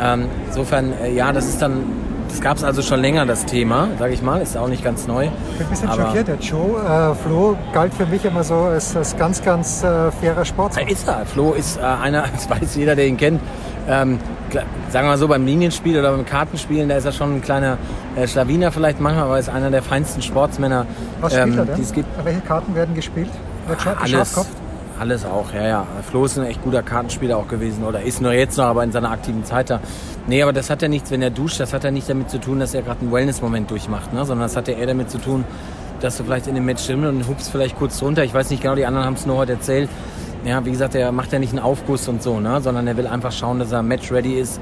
Ähm, 0.00 0.26
insofern, 0.46 0.92
äh, 1.02 1.12
ja, 1.12 1.32
das 1.32 1.46
ist 1.46 1.60
dann, 1.60 1.82
das 2.34 2.40
gab 2.40 2.56
es 2.56 2.64
also 2.64 2.82
schon 2.82 2.98
länger, 2.98 3.26
das 3.26 3.46
Thema, 3.46 3.86
sage 3.96 4.12
ich 4.12 4.20
mal, 4.20 4.42
ist 4.42 4.56
auch 4.56 4.66
nicht 4.66 4.82
ganz 4.82 5.06
neu. 5.06 5.26
Ich 5.26 5.58
bin 5.58 5.66
ein 5.68 5.70
bisschen 5.70 5.88
schockiert, 5.88 6.26
der 6.26 6.38
Joe. 6.38 6.80
Äh, 6.80 7.14
Flo 7.14 7.56
galt 7.72 7.94
für 7.94 8.06
mich 8.06 8.24
immer 8.24 8.42
so 8.42 8.54
als, 8.56 8.96
als 8.96 9.16
ganz, 9.16 9.40
ganz 9.40 9.84
äh, 9.84 10.10
fairer 10.10 10.44
Sportler. 10.44 10.90
Ist 10.90 11.06
er. 11.06 11.24
Flo 11.26 11.52
ist 11.52 11.78
äh, 11.78 11.82
einer, 11.82 12.24
das 12.34 12.50
weiß 12.50 12.74
jeder, 12.74 12.96
der 12.96 13.06
ihn 13.06 13.16
kennt, 13.16 13.40
ähm, 13.88 14.18
sagen 14.50 15.06
wir 15.06 15.10
mal 15.10 15.16
so, 15.16 15.28
beim 15.28 15.46
Linienspiel 15.46 15.96
oder 15.96 16.10
beim 16.10 16.26
Kartenspielen, 16.26 16.88
da 16.88 16.96
ist 16.96 17.04
er 17.04 17.12
schon 17.12 17.36
ein 17.36 17.40
kleiner 17.40 17.78
äh, 18.16 18.26
Schlawiner 18.26 18.72
vielleicht 18.72 19.00
manchmal, 19.00 19.26
aber 19.26 19.34
er 19.34 19.40
ist 19.40 19.48
einer 19.48 19.70
der 19.70 19.82
feinsten 19.82 20.20
Sportsmänner. 20.20 20.86
Was 21.20 21.34
spielt 21.34 21.46
ähm, 21.46 21.58
er 21.58 21.64
denn? 21.66 21.92
Gibt. 21.92 22.24
Welche 22.24 22.40
Karten 22.40 22.74
werden 22.74 22.96
gespielt? 22.96 23.30
Ach, 23.68 24.02
alles, 24.02 24.34
alles 24.98 25.24
auch, 25.24 25.52
ja, 25.52 25.66
ja. 25.66 25.86
Flo 26.08 26.24
ist 26.24 26.38
ein 26.38 26.46
echt 26.46 26.62
guter 26.62 26.82
Kartenspieler 26.82 27.36
auch 27.36 27.48
gewesen 27.48 27.84
oder 27.84 28.02
ist 28.02 28.20
nur 28.20 28.32
jetzt 28.32 28.56
noch, 28.58 28.64
aber 28.64 28.84
in 28.84 28.92
seiner 28.92 29.10
aktiven 29.10 29.44
Zeit 29.44 29.70
da. 29.70 29.80
Nee, 30.26 30.42
aber 30.42 30.52
das 30.52 30.70
hat 30.70 30.82
ja 30.82 30.88
nichts, 30.88 31.10
wenn 31.10 31.22
er 31.22 31.30
duscht, 31.30 31.60
das 31.60 31.72
hat 31.72 31.84
ja 31.84 31.90
nicht 31.90 32.08
damit 32.08 32.30
zu 32.30 32.38
tun, 32.38 32.60
dass 32.60 32.74
er 32.74 32.82
gerade 32.82 33.00
einen 33.00 33.12
Wellness-Moment 33.12 33.70
durchmacht, 33.70 34.12
ne? 34.12 34.24
sondern 34.24 34.46
das 34.46 34.56
hat 34.56 34.68
ja 34.68 34.74
eher 34.74 34.86
damit 34.86 35.10
zu 35.10 35.18
tun, 35.18 35.44
dass 36.00 36.16
du 36.16 36.24
vielleicht 36.24 36.46
in 36.46 36.54
dem 36.54 36.64
Match 36.64 36.84
stimmst 36.84 37.06
und 37.06 37.26
hupst 37.28 37.50
vielleicht 37.50 37.76
kurz 37.76 37.98
drunter. 37.98 38.24
Ich 38.24 38.34
weiß 38.34 38.50
nicht 38.50 38.62
genau, 38.62 38.74
die 38.74 38.86
anderen 38.86 39.06
haben 39.06 39.14
es 39.14 39.26
nur 39.26 39.36
heute 39.36 39.52
erzählt 39.52 39.88
ja, 40.44 40.64
wie 40.64 40.70
gesagt, 40.70 40.94
er 40.94 41.12
macht 41.12 41.32
ja 41.32 41.38
nicht 41.38 41.50
einen 41.50 41.60
Aufguss 41.60 42.08
und 42.08 42.22
so, 42.22 42.40
ne? 42.40 42.60
sondern 42.60 42.86
er 42.86 42.96
will 42.96 43.06
einfach 43.06 43.32
schauen, 43.32 43.58
dass 43.58 43.72
er 43.72 43.82
match-ready 43.82 44.34
ist. 44.34 44.60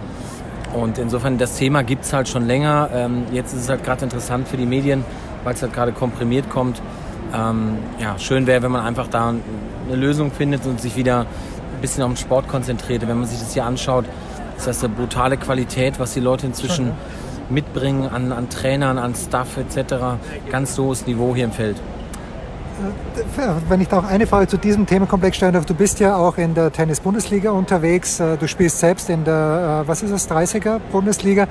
Und 0.74 0.96
insofern, 0.98 1.38
das 1.38 1.56
Thema 1.56 1.82
gibt 1.82 2.04
es 2.04 2.12
halt 2.12 2.28
schon 2.28 2.46
länger. 2.46 2.88
Ähm, 2.94 3.24
jetzt 3.32 3.52
ist 3.52 3.62
es 3.62 3.68
halt 3.68 3.84
gerade 3.84 4.04
interessant 4.04 4.48
für 4.48 4.56
die 4.56 4.64
Medien, 4.64 5.04
weil 5.44 5.54
es 5.54 5.62
halt 5.62 5.72
gerade 5.72 5.92
komprimiert 5.92 6.48
kommt. 6.48 6.80
Ähm, 7.34 7.78
ja, 7.98 8.18
schön 8.18 8.46
wäre, 8.46 8.62
wenn 8.62 8.72
man 8.72 8.84
einfach 8.84 9.08
da 9.08 9.28
eine 9.30 9.96
Lösung 9.96 10.30
findet 10.30 10.66
und 10.66 10.80
sich 10.80 10.96
wieder 10.96 11.20
ein 11.20 11.80
bisschen 11.80 12.02
auf 12.02 12.10
den 12.10 12.16
Sport 12.16 12.48
konzentriert. 12.48 13.06
Wenn 13.06 13.18
man 13.18 13.26
sich 13.26 13.40
das 13.40 13.54
hier 13.54 13.64
anschaut, 13.64 14.04
ist 14.56 14.66
das 14.66 14.84
eine 14.84 14.92
brutale 14.94 15.36
Qualität, 15.36 15.98
was 15.98 16.14
die 16.14 16.20
Leute 16.20 16.46
inzwischen 16.46 16.92
mitbringen 17.48 18.08
an, 18.08 18.32
an 18.32 18.48
Trainern, 18.48 18.98
an 18.98 19.14
Staff 19.14 19.56
etc. 19.56 19.94
Ganz 20.50 20.78
hohes 20.78 21.06
Niveau 21.06 21.34
hier 21.34 21.44
im 21.44 21.52
Feld 21.52 21.76
wenn 23.68 23.80
ich 23.80 23.88
da 23.88 23.98
auch 23.98 24.04
eine 24.04 24.26
Frage 24.26 24.48
zu 24.48 24.56
diesem 24.56 24.86
Themenkomplex 24.86 25.36
stellen 25.36 25.54
darf, 25.54 25.66
du 25.66 25.74
bist 25.74 26.00
ja 26.00 26.16
auch 26.16 26.38
in 26.38 26.54
der 26.54 26.72
Tennis-Bundesliga 26.72 27.50
unterwegs, 27.50 28.20
äh, 28.20 28.36
du 28.36 28.48
spielst 28.48 28.78
selbst 28.78 29.10
in 29.10 29.24
der, 29.24 29.82
äh, 29.84 29.88
was 29.88 30.02
ist 30.02 30.12
das, 30.12 30.28
30er-Bundesliga. 30.28 31.46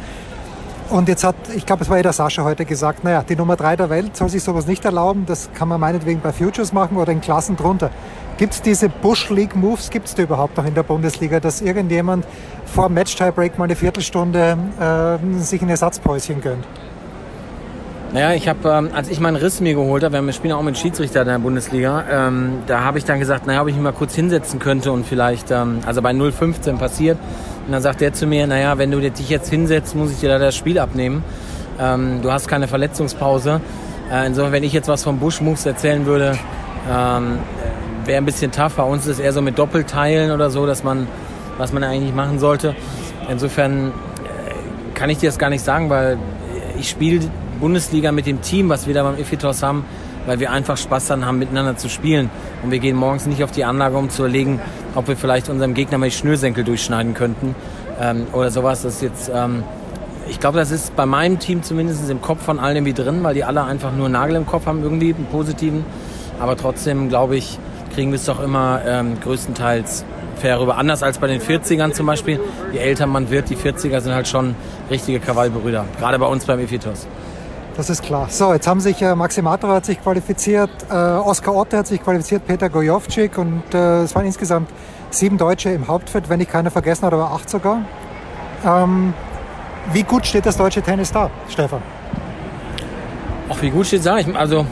Und 0.91 1.07
jetzt 1.07 1.23
hat, 1.23 1.35
ich 1.55 1.65
glaube, 1.65 1.83
es 1.83 1.89
war 1.89 1.95
ja 1.95 2.03
der 2.03 2.11
Sascha 2.11 2.43
heute 2.43 2.65
gesagt, 2.65 3.05
naja, 3.05 3.23
die 3.23 3.37
Nummer 3.37 3.55
drei 3.55 3.77
der 3.77 3.89
Welt 3.89 4.17
soll 4.17 4.27
sich 4.27 4.43
sowas 4.43 4.67
nicht 4.67 4.83
erlauben, 4.83 5.25
das 5.25 5.49
kann 5.53 5.69
man 5.69 5.79
meinetwegen 5.79 6.19
bei 6.19 6.33
Futures 6.33 6.73
machen 6.73 6.97
oder 6.97 7.13
in 7.13 7.21
Klassen 7.21 7.55
drunter. 7.55 7.91
Gibt 8.37 8.55
es 8.55 8.61
diese 8.61 8.89
Bush 8.89 9.29
League 9.29 9.55
Moves, 9.55 9.89
gibt 9.89 10.07
es 10.09 10.15
die 10.15 10.23
überhaupt 10.23 10.57
noch 10.57 10.65
in 10.65 10.75
der 10.75 10.83
Bundesliga, 10.83 11.39
dass 11.39 11.61
irgendjemand 11.61 12.25
vor 12.65 12.89
Match 12.89 13.15
Tiebreak 13.15 13.57
mal 13.57 13.65
eine 13.65 13.77
Viertelstunde 13.77 14.57
äh, 14.81 15.39
sich 15.39 15.61
ein 15.61 15.69
Ersatzpäuschen 15.69 16.41
gönnt? 16.41 16.67
Naja, 18.13 18.33
ich 18.33 18.47
habe, 18.49 18.69
ähm, 18.69 18.89
als 18.93 19.09
ich 19.09 19.19
meinen 19.19 19.37
Riss 19.37 19.61
mir 19.61 19.73
geholt 19.73 20.03
habe, 20.03 20.21
wir 20.21 20.33
spielen 20.33 20.53
auch 20.53 20.61
mit 20.63 20.77
Schiedsrichter 20.77 21.21
in 21.21 21.27
der 21.27 21.39
Bundesliga, 21.39 22.03
ähm, 22.11 22.59
da 22.67 22.83
habe 22.83 22.97
ich 22.97 23.05
dann 23.05 23.19
gesagt, 23.19 23.47
naja, 23.47 23.61
ob 23.61 23.69
ich 23.69 23.75
mich 23.75 23.83
mal 23.83 23.93
kurz 23.93 24.13
hinsetzen 24.13 24.59
könnte 24.59 24.91
und 24.91 25.05
vielleicht, 25.05 25.49
ähm, 25.51 25.79
also 25.85 26.01
bei 26.01 26.11
0,15 26.11 26.77
passiert. 26.77 27.17
Und 27.65 27.71
dann 27.71 27.81
sagt 27.81 28.01
der 28.01 28.11
zu 28.11 28.27
mir, 28.27 28.47
naja, 28.47 28.77
wenn 28.77 28.91
du 28.91 28.99
dich 28.99 29.29
jetzt 29.29 29.49
hinsetzt, 29.49 29.95
muss 29.95 30.11
ich 30.11 30.19
dir 30.19 30.29
da 30.29 30.39
das 30.39 30.55
Spiel 30.55 30.77
abnehmen. 30.77 31.23
Ähm, 31.79 32.19
du 32.21 32.31
hast 32.31 32.47
keine 32.49 32.67
Verletzungspause. 32.67 33.61
Äh, 34.11 34.27
insofern, 34.27 34.51
wenn 34.51 34.63
ich 34.63 34.73
jetzt 34.73 34.89
was 34.89 35.03
vom 35.03 35.19
Bush 35.19 35.39
Moves 35.39 35.65
erzählen 35.65 36.05
würde, 36.05 36.37
Ähm, 36.89 37.37
Wäre 38.05 38.17
ein 38.17 38.25
bisschen 38.25 38.51
tough. 38.51 38.73
Bei 38.73 38.83
uns 38.83 39.05
ist 39.05 39.17
es 39.17 39.19
eher 39.19 39.31
so 39.31 39.43
mit 39.43 39.59
Doppelteilen 39.59 40.31
oder 40.31 40.49
so, 40.49 40.65
dass 40.65 40.83
man, 40.83 41.07
was 41.59 41.71
man 41.71 41.83
eigentlich 41.83 42.15
machen 42.15 42.39
sollte. 42.39 42.75
Insofern 43.29 43.89
äh, 43.89 43.91
kann 44.95 45.11
ich 45.11 45.19
dir 45.19 45.29
das 45.29 45.37
gar 45.37 45.51
nicht 45.51 45.63
sagen, 45.63 45.91
weil 45.91 46.17
ich 46.79 46.89
spiele 46.89 47.19
Bundesliga 47.61 48.11
mit 48.11 48.25
dem 48.25 48.41
Team, 48.41 48.67
was 48.67 48.87
wir 48.87 48.93
da 48.93 49.03
beim 49.03 49.17
Ephitos 49.17 49.63
haben, 49.63 49.85
weil 50.25 50.41
wir 50.41 50.51
einfach 50.51 50.75
Spaß 50.75 51.07
daran 51.07 51.25
haben, 51.25 51.39
miteinander 51.39 51.77
zu 51.77 51.87
spielen. 51.87 52.29
Und 52.63 52.71
wir 52.71 52.79
gehen 52.79 52.97
morgens 52.97 53.25
nicht 53.25 53.43
auf 53.43 53.51
die 53.51 53.63
Anlage, 53.63 53.95
um 53.95 54.09
zu 54.09 54.23
überlegen, 54.23 54.59
ob 54.95 55.07
wir 55.07 55.15
vielleicht 55.15 55.47
unserem 55.47 55.73
Gegner 55.73 55.97
mal 55.97 56.09
die 56.09 56.15
Schnürsenkel 56.15 56.63
durchschneiden 56.65 57.13
könnten 57.13 57.55
ähm, 58.01 58.27
oder 58.33 58.51
sowas. 58.51 58.81
Das 58.81 58.95
ist 58.95 59.01
jetzt, 59.01 59.31
ähm, 59.33 59.63
ich 60.27 60.39
glaube, 60.39 60.57
das 60.57 60.71
ist 60.71 60.95
bei 60.95 61.05
meinem 61.05 61.39
Team 61.39 61.63
zumindest 61.63 62.09
im 62.09 62.21
Kopf 62.21 62.43
von 62.43 62.59
allen 62.59 62.75
irgendwie 62.75 62.93
drin, 62.93 63.23
weil 63.23 63.35
die 63.35 63.43
alle 63.43 63.63
einfach 63.63 63.93
nur 63.93 64.05
einen 64.05 64.13
Nagel 64.13 64.35
im 64.35 64.45
Kopf 64.45 64.65
haben, 64.65 64.83
irgendwie 64.83 65.13
einen 65.13 65.27
positiven. 65.27 65.85
Aber 66.39 66.57
trotzdem, 66.57 67.07
glaube 67.07 67.37
ich, 67.37 67.57
kriegen 67.93 68.11
wir 68.11 68.15
es 68.15 68.25
doch 68.25 68.41
immer 68.41 68.81
ähm, 68.85 69.19
größtenteils 69.21 70.03
fair 70.41 70.59
rüber. 70.59 70.77
Anders 70.77 71.03
als 71.03 71.19
bei 71.19 71.27
den 71.27 71.39
40ern 71.39 71.91
zum 71.91 72.07
Beispiel. 72.07 72.39
Je 72.73 72.79
älter 72.79 73.05
man 73.05 73.29
wird, 73.29 73.49
die 73.49 73.55
40er 73.55 74.01
sind 74.01 74.13
halt 74.13 74.27
schon 74.27 74.55
richtige 74.89 75.19
Krawallbrüder. 75.19 75.85
Gerade 75.99 76.17
bei 76.19 76.25
uns 76.25 76.45
beim 76.45 76.59
Ephitos. 76.59 77.07
Das 77.77 77.89
ist 77.89 78.03
klar. 78.03 78.27
So, 78.29 78.53
jetzt 78.53 78.67
haben 78.67 78.81
sich 78.81 79.01
äh, 79.01 79.15
Maxi 79.15 79.41
Matra 79.41 79.75
hat 79.75 79.85
sich 79.85 80.01
qualifiziert, 80.01 80.69
äh, 80.89 80.93
Oskar 80.93 81.55
Otte 81.55 81.77
hat 81.77 81.87
sich 81.87 82.03
qualifiziert, 82.03 82.45
Peter 82.45 82.69
Gojovcik 82.69 83.37
und 83.37 83.63
äh, 83.73 84.01
es 84.03 84.13
waren 84.13 84.25
insgesamt 84.25 84.69
sieben 85.09 85.37
Deutsche 85.37 85.69
im 85.69 85.87
Hauptfeld, 85.87 86.29
wenn 86.29 86.41
ich 86.41 86.49
keiner 86.49 86.69
vergessen 86.69 87.05
habe, 87.05 87.15
aber 87.15 87.31
acht 87.31 87.49
sogar. 87.49 87.79
Ähm, 88.65 89.13
wie 89.93 90.03
gut 90.03 90.25
steht 90.25 90.45
das 90.45 90.57
deutsche 90.57 90.81
Tennis 90.81 91.11
da, 91.11 91.29
Stefan? 91.49 91.81
Ach, 93.49 93.61
wie 93.61 93.69
gut 93.69 93.87
steht 93.87 93.99
es 93.99 94.05
da? 94.05 94.17
Ich, 94.17 94.35
also, 94.35 94.65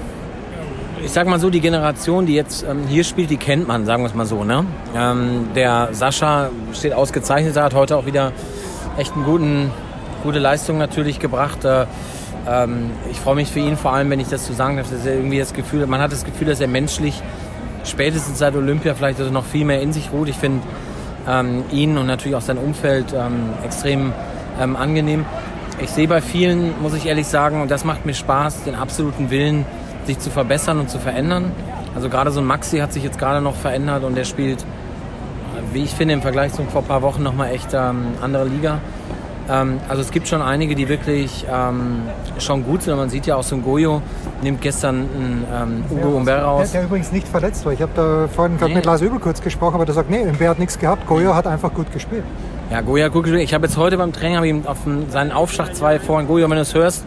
ich 1.03 1.11
sag 1.11 1.27
mal 1.27 1.39
so, 1.39 1.49
die 1.49 1.61
Generation, 1.61 2.25
die 2.25 2.35
jetzt 2.35 2.63
ähm, 2.63 2.83
hier 2.87 3.03
spielt, 3.03 3.29
die 3.29 3.37
kennt 3.37 3.67
man, 3.67 3.85
sagen 3.85 4.03
wir 4.03 4.07
es 4.07 4.13
mal 4.13 4.25
so. 4.25 4.43
Ne? 4.43 4.65
Ähm, 4.95 5.47
der 5.55 5.89
Sascha 5.93 6.49
steht 6.73 6.93
ausgezeichnet, 6.93 7.55
er 7.55 7.63
hat 7.63 7.73
heute 7.73 7.97
auch 7.97 8.05
wieder 8.05 8.33
echt 8.97 9.13
eine 9.15 9.71
gute 10.23 10.39
Leistung 10.39 10.77
natürlich 10.77 11.19
gebracht. 11.19 11.63
Äh, 11.63 11.85
ähm, 12.47 12.91
ich 13.11 13.19
freue 13.19 13.35
mich 13.35 13.49
für 13.51 13.59
ihn, 13.59 13.77
vor 13.77 13.93
allem 13.93 14.09
wenn 14.09 14.19
ich 14.19 14.29
das 14.29 14.45
so 14.45 14.53
sagen 14.53 14.77
darf, 14.77 14.89
dass 14.89 15.05
er 15.05 15.15
irgendwie 15.15 15.39
das 15.39 15.53
Gefühl, 15.53 15.85
man 15.87 16.01
hat 16.01 16.11
das 16.11 16.25
Gefühl, 16.25 16.47
dass 16.47 16.59
er 16.59 16.67
menschlich 16.67 17.21
spätestens 17.83 18.39
seit 18.39 18.55
Olympia 18.55 18.93
vielleicht 18.93 19.19
also 19.19 19.31
noch 19.31 19.45
viel 19.45 19.65
mehr 19.65 19.81
in 19.81 19.93
sich 19.93 20.11
ruht. 20.11 20.29
Ich 20.29 20.37
finde 20.37 20.61
ähm, 21.27 21.63
ihn 21.71 21.97
und 21.97 22.07
natürlich 22.07 22.35
auch 22.35 22.41
sein 22.41 22.57
Umfeld 22.57 23.13
ähm, 23.13 23.49
extrem 23.63 24.13
ähm, 24.59 24.75
angenehm. 24.75 25.25
Ich 25.81 25.91
sehe 25.91 26.07
bei 26.07 26.21
vielen, 26.21 26.81
muss 26.81 26.93
ich 26.93 27.05
ehrlich 27.05 27.27
sagen, 27.27 27.61
und 27.61 27.71
das 27.71 27.85
macht 27.85 28.05
mir 28.05 28.13
Spaß, 28.13 28.63
den 28.63 28.75
absoluten 28.75 29.29
Willen, 29.29 29.65
sich 30.05 30.19
zu 30.19 30.29
verbessern 30.29 30.79
und 30.79 30.89
zu 30.89 30.99
verändern. 30.99 31.51
Also 31.95 32.09
gerade 32.09 32.31
so 32.31 32.41
ein 32.41 32.45
Maxi 32.45 32.79
hat 32.79 32.93
sich 32.93 33.03
jetzt 33.03 33.17
gerade 33.17 33.41
noch 33.41 33.55
verändert 33.55 34.03
und 34.03 34.15
der 34.15 34.25
spielt, 34.25 34.65
wie 35.71 35.83
ich 35.83 35.91
finde, 35.91 36.13
im 36.13 36.21
Vergleich 36.21 36.53
zu 36.53 36.63
vor 36.63 36.81
ein 36.81 36.87
paar 36.87 37.01
Wochen 37.01 37.23
nochmal 37.23 37.51
echt 37.51 37.73
ähm, 37.73 38.07
andere 38.21 38.45
Liga. 38.45 38.79
Ähm, 39.49 39.79
also 39.87 40.01
es 40.01 40.11
gibt 40.11 40.27
schon 40.27 40.41
einige, 40.41 40.75
die 40.75 40.87
wirklich 40.89 41.45
ähm, 41.51 42.01
schon 42.37 42.63
gut 42.63 42.83
sind. 42.83 42.95
Man 42.95 43.09
sieht 43.09 43.25
ja 43.25 43.35
auch 43.35 43.43
so 43.43 43.55
ein 43.55 43.63
Goyo, 43.63 44.01
nimmt 44.41 44.61
gestern 44.61 44.95
einen 44.95 45.45
ähm, 45.53 45.83
Ugo 45.89 46.17
Umber 46.17 46.41
raus. 46.41 46.71
Der, 46.71 46.81
der 46.81 46.87
übrigens 46.87 47.11
nicht 47.11 47.27
verletzt 47.27 47.65
war. 47.65 47.73
Ich 47.73 47.81
habe 47.81 47.91
da 47.95 48.27
vorhin 48.33 48.57
gerade 48.57 48.71
Nee. 48.71 48.77
mit 48.77 48.85
Lars 48.85 49.01
Übel 49.01 49.19
kurz 49.19 49.41
gesprochen, 49.41 49.75
aber 49.75 49.85
der 49.85 49.95
sagt, 49.95 50.09
nee, 50.09 50.21
Umber 50.21 50.49
hat 50.49 50.59
nichts 50.59 50.77
gehabt. 50.77 51.07
Goyo 51.07 51.33
hat 51.35 51.47
einfach 51.47 51.73
gut 51.73 51.91
gespielt. 51.91 52.23
Ja, 52.71 52.81
Goya 52.81 53.07
gut 53.07 53.23
gespielt. 53.23 53.43
Ich 53.43 53.53
habe 53.53 53.65
jetzt 53.65 53.77
heute 53.77 53.97
beim 53.97 54.13
Training 54.13 54.43
ihm 54.43 54.67
auf 54.67 54.77
seinen 55.09 55.31
Aufschlag 55.31 55.75
zwei 55.75 55.99
Vorhand. 55.99 56.27
Goya, 56.27 56.47
wenn 56.49 56.55
du 56.55 56.61
es 56.61 56.75
hörst, 56.75 57.03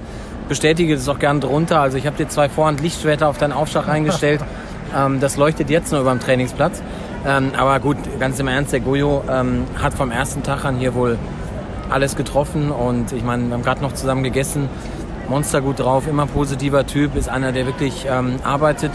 bestätige 0.49 0.95
das 0.97 1.09
auch 1.09 1.21
gern 1.21 1.41
drunter. 1.41 1.81
Also 1.81 1.97
ich 1.99 2.07
habe 2.07 2.17
dir 2.17 2.29
zwei 2.29 2.49
Vorhand 2.49 2.81
Lichtschwerter 2.81 3.29
auf 3.29 3.39
deinen 3.39 3.53
Aufschlag 3.53 3.87
reingestellt. 3.87 4.41
ähm, 4.97 5.21
das 5.21 5.37
leuchtet 5.37 5.71
jetzt 5.71 5.93
nur 5.93 6.01
über 6.01 6.11
dem 6.11 6.19
Trainingsplatz. 6.21 6.83
Ähm, 7.25 7.53
aber 7.57 7.79
gut, 7.79 7.97
ganz 8.19 8.41
im 8.41 8.49
Ernst, 8.49 8.73
der 8.73 8.81
Goyo 8.81 9.23
ähm, 9.31 9.63
hat 9.81 9.95
vom 9.95 10.11
ersten 10.11 10.43
Tag 10.43 10.65
an 10.65 10.77
hier 10.79 10.95
wohl 10.95 11.17
alles 11.93 12.17
getroffen 12.17 12.71
und 12.71 13.13
ich 13.13 13.23
meine, 13.23 13.45
wir 13.45 13.55
haben 13.55 13.63
gerade 13.63 13.83
noch 13.83 13.93
zusammen 13.93 14.23
gegessen. 14.23 14.69
Monster 15.29 15.61
gut 15.61 15.79
drauf, 15.79 16.09
immer 16.09 16.27
positiver 16.27 16.87
Typ, 16.87 17.17
ist 17.17 17.29
einer, 17.29 17.53
der 17.53 17.67
wirklich 17.67 18.07
ähm, 18.11 18.37
arbeitet. 18.43 18.91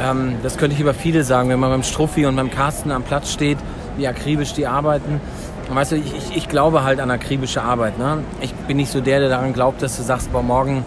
Ähm, 0.00 0.34
das 0.42 0.56
könnte 0.56 0.74
ich 0.74 0.80
über 0.80 0.94
viele 0.94 1.24
sagen, 1.24 1.48
wenn 1.48 1.60
man 1.60 1.70
beim 1.70 1.82
Struffi 1.82 2.26
und 2.26 2.36
beim 2.36 2.50
Carsten 2.50 2.90
am 2.90 3.02
Platz 3.02 3.32
steht, 3.32 3.58
wie 3.96 4.06
akribisch 4.08 4.54
die 4.54 4.66
arbeiten. 4.66 5.20
Und 5.68 5.76
weißt 5.76 5.92
du, 5.92 5.96
ich, 5.96 6.14
ich, 6.14 6.36
ich 6.36 6.48
glaube 6.48 6.82
halt 6.82 7.00
an 7.00 7.10
akribische 7.10 7.62
Arbeit. 7.62 7.98
Ne? 7.98 8.18
Ich 8.40 8.52
bin 8.52 8.76
nicht 8.76 8.90
so 8.90 9.00
der, 9.00 9.20
der 9.20 9.28
daran 9.28 9.52
glaubt, 9.52 9.82
dass 9.82 9.96
du 9.96 10.02
sagst, 10.02 10.32
boah, 10.32 10.42
morgen 10.42 10.84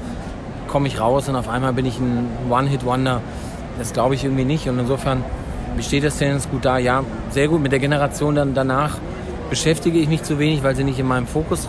komme 0.68 0.88
ich 0.88 1.00
raus 1.00 1.30
und 1.30 1.36
auf 1.36 1.48
einmal 1.48 1.74
bin 1.74 1.86
ich 1.86 2.00
ein 2.00 2.28
One-Hit-Wonder. 2.50 3.22
Das 3.78 3.94
glaube 3.94 4.16
ich 4.16 4.24
irgendwie 4.24 4.46
nicht. 4.46 4.68
Und 4.68 4.80
insofern 4.80 5.24
besteht 5.78 6.04
das 6.04 6.18
Tennis 6.18 6.50
gut 6.50 6.66
da. 6.66 6.78
Ja, 6.78 7.04
sehr 7.30 7.48
gut. 7.48 7.62
Mit 7.62 7.72
der 7.72 7.80
Generation 7.80 8.36
dann 8.36 8.54
danach 8.54 8.98
beschäftige 9.50 10.00
ich 10.00 10.08
mich 10.08 10.24
zu 10.24 10.40
wenig, 10.40 10.64
weil 10.64 10.76
sie 10.76 10.84
nicht 10.84 11.00
in 11.00 11.08
meinem 11.08 11.28
Fokus 11.28 11.68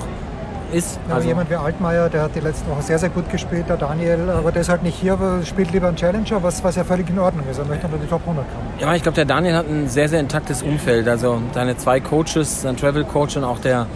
ist. 0.72 0.98
Aber 1.06 1.16
Also, 1.16 1.28
jemand 1.28 1.48
wie 1.50 1.54
Altmaier, 1.54 2.08
der 2.08 2.22
hat 2.22 2.34
die 2.34 2.40
letzten 2.40 2.70
Wochen 2.70 2.82
sehr, 2.82 2.98
sehr 2.98 3.08
gut 3.08 3.30
gespielt, 3.30 3.68
der 3.68 3.76
Daniel, 3.76 4.30
aber 4.30 4.52
der 4.52 4.62
ist 4.62 4.68
halt 4.68 4.82
nicht 4.82 4.98
hier, 4.98 5.18
spielt 5.44 5.72
lieber 5.72 5.88
einen 5.88 5.96
Challenger, 5.96 6.42
was, 6.42 6.62
was 6.64 6.76
ja 6.76 6.84
völlig 6.84 7.08
in 7.08 7.18
Ordnung 7.18 7.46
ist. 7.48 7.58
Er 7.58 7.64
möchte 7.64 7.86
unter 7.86 7.98
die 7.98 8.06
Top 8.08 8.22
100 8.22 8.44
kommen. 8.44 8.66
Ja, 8.80 8.94
ich 8.94 9.02
glaube, 9.02 9.16
der 9.16 9.24
Daniel 9.24 9.54
hat 9.54 9.68
ein 9.68 9.88
sehr, 9.88 10.08
sehr 10.08 10.20
intaktes 10.20 10.62
Umfeld. 10.62 11.08
Also 11.08 11.40
seine 11.54 11.76
zwei 11.76 12.00
Coaches, 12.00 12.62
sein 12.62 12.76
Travel 12.76 13.04
Coach 13.04 13.36
und 13.36 13.44
auch 13.44 13.60
der, 13.60 13.86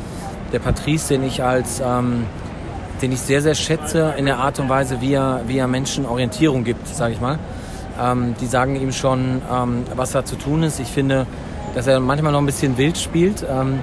der 0.52 0.60
Patrice, 0.60 1.08
den 1.14 1.24
ich 1.24 1.42
als 1.42 1.82
ähm, 1.84 2.24
den 3.00 3.12
ich 3.12 3.20
sehr, 3.20 3.42
sehr 3.42 3.54
schätze 3.54 4.14
in 4.16 4.26
der 4.26 4.38
Art 4.38 4.58
und 4.58 4.68
Weise, 4.68 5.00
wie 5.00 5.14
er, 5.14 5.40
wie 5.46 5.58
er 5.58 5.66
Menschen 5.66 6.06
Orientierung 6.06 6.64
gibt, 6.64 6.86
sage 6.86 7.14
ich 7.14 7.20
mal. 7.20 7.38
Ähm, 8.00 8.34
die 8.40 8.46
sagen 8.46 8.76
ihm 8.76 8.92
schon, 8.92 9.42
ähm, 9.52 9.84
was 9.94 10.12
da 10.12 10.24
zu 10.24 10.36
tun 10.36 10.62
ist. 10.62 10.80
Ich 10.80 10.88
finde, 10.88 11.26
dass 11.74 11.86
er 11.86 12.00
manchmal 12.00 12.32
noch 12.32 12.40
ein 12.40 12.46
bisschen 12.46 12.76
wild 12.78 12.98
spielt, 12.98 13.44
ähm, 13.48 13.80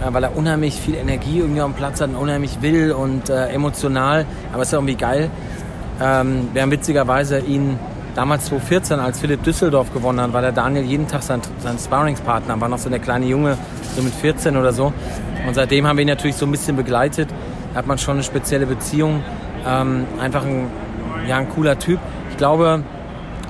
äh, 0.00 0.12
weil 0.12 0.24
er 0.24 0.36
unheimlich 0.36 0.74
viel 0.74 0.94
Energie 0.94 1.38
irgendwie 1.38 1.60
am 1.60 1.74
Platz 1.74 2.00
hat 2.00 2.10
und 2.10 2.16
unheimlich 2.16 2.62
will 2.62 2.92
und 2.92 3.30
äh, 3.30 3.48
emotional. 3.48 4.26
Aber 4.52 4.62
es 4.62 4.68
ist 4.68 4.74
irgendwie 4.74 4.96
geil. 4.96 5.30
Ähm, 6.00 6.48
wir 6.52 6.62
haben 6.62 6.70
witzigerweise 6.70 7.38
ihn 7.38 7.78
damals 8.14 8.46
2014, 8.46 8.98
als 8.98 9.20
Philipp 9.20 9.42
Düsseldorf 9.42 9.92
gewonnen 9.92 10.20
hat, 10.20 10.32
war 10.32 10.40
der 10.40 10.52
Daniel 10.52 10.84
jeden 10.84 11.06
Tag 11.06 11.22
sein, 11.22 11.40
sein 11.58 11.78
Sparringspartner, 11.78 12.58
war 12.60 12.68
noch 12.68 12.78
so 12.78 12.88
der 12.88 12.98
kleine 12.98 13.26
Junge, 13.26 13.58
so 13.94 14.02
mit 14.02 14.14
14 14.14 14.56
oder 14.56 14.72
so. 14.72 14.92
Und 15.46 15.54
seitdem 15.54 15.86
haben 15.86 15.96
wir 15.96 16.02
ihn 16.02 16.08
natürlich 16.08 16.36
so 16.36 16.46
ein 16.46 16.50
bisschen 16.50 16.76
begleitet. 16.76 17.28
Da 17.72 17.78
hat 17.78 17.86
man 17.86 17.98
schon 17.98 18.14
eine 18.14 18.22
spezielle 18.22 18.66
Beziehung. 18.66 19.22
Ähm, 19.66 20.06
einfach 20.20 20.44
ein, 20.44 20.68
ja, 21.28 21.36
ein 21.36 21.48
cooler 21.50 21.78
Typ. 21.78 22.00
Ich 22.30 22.36
glaube, 22.36 22.82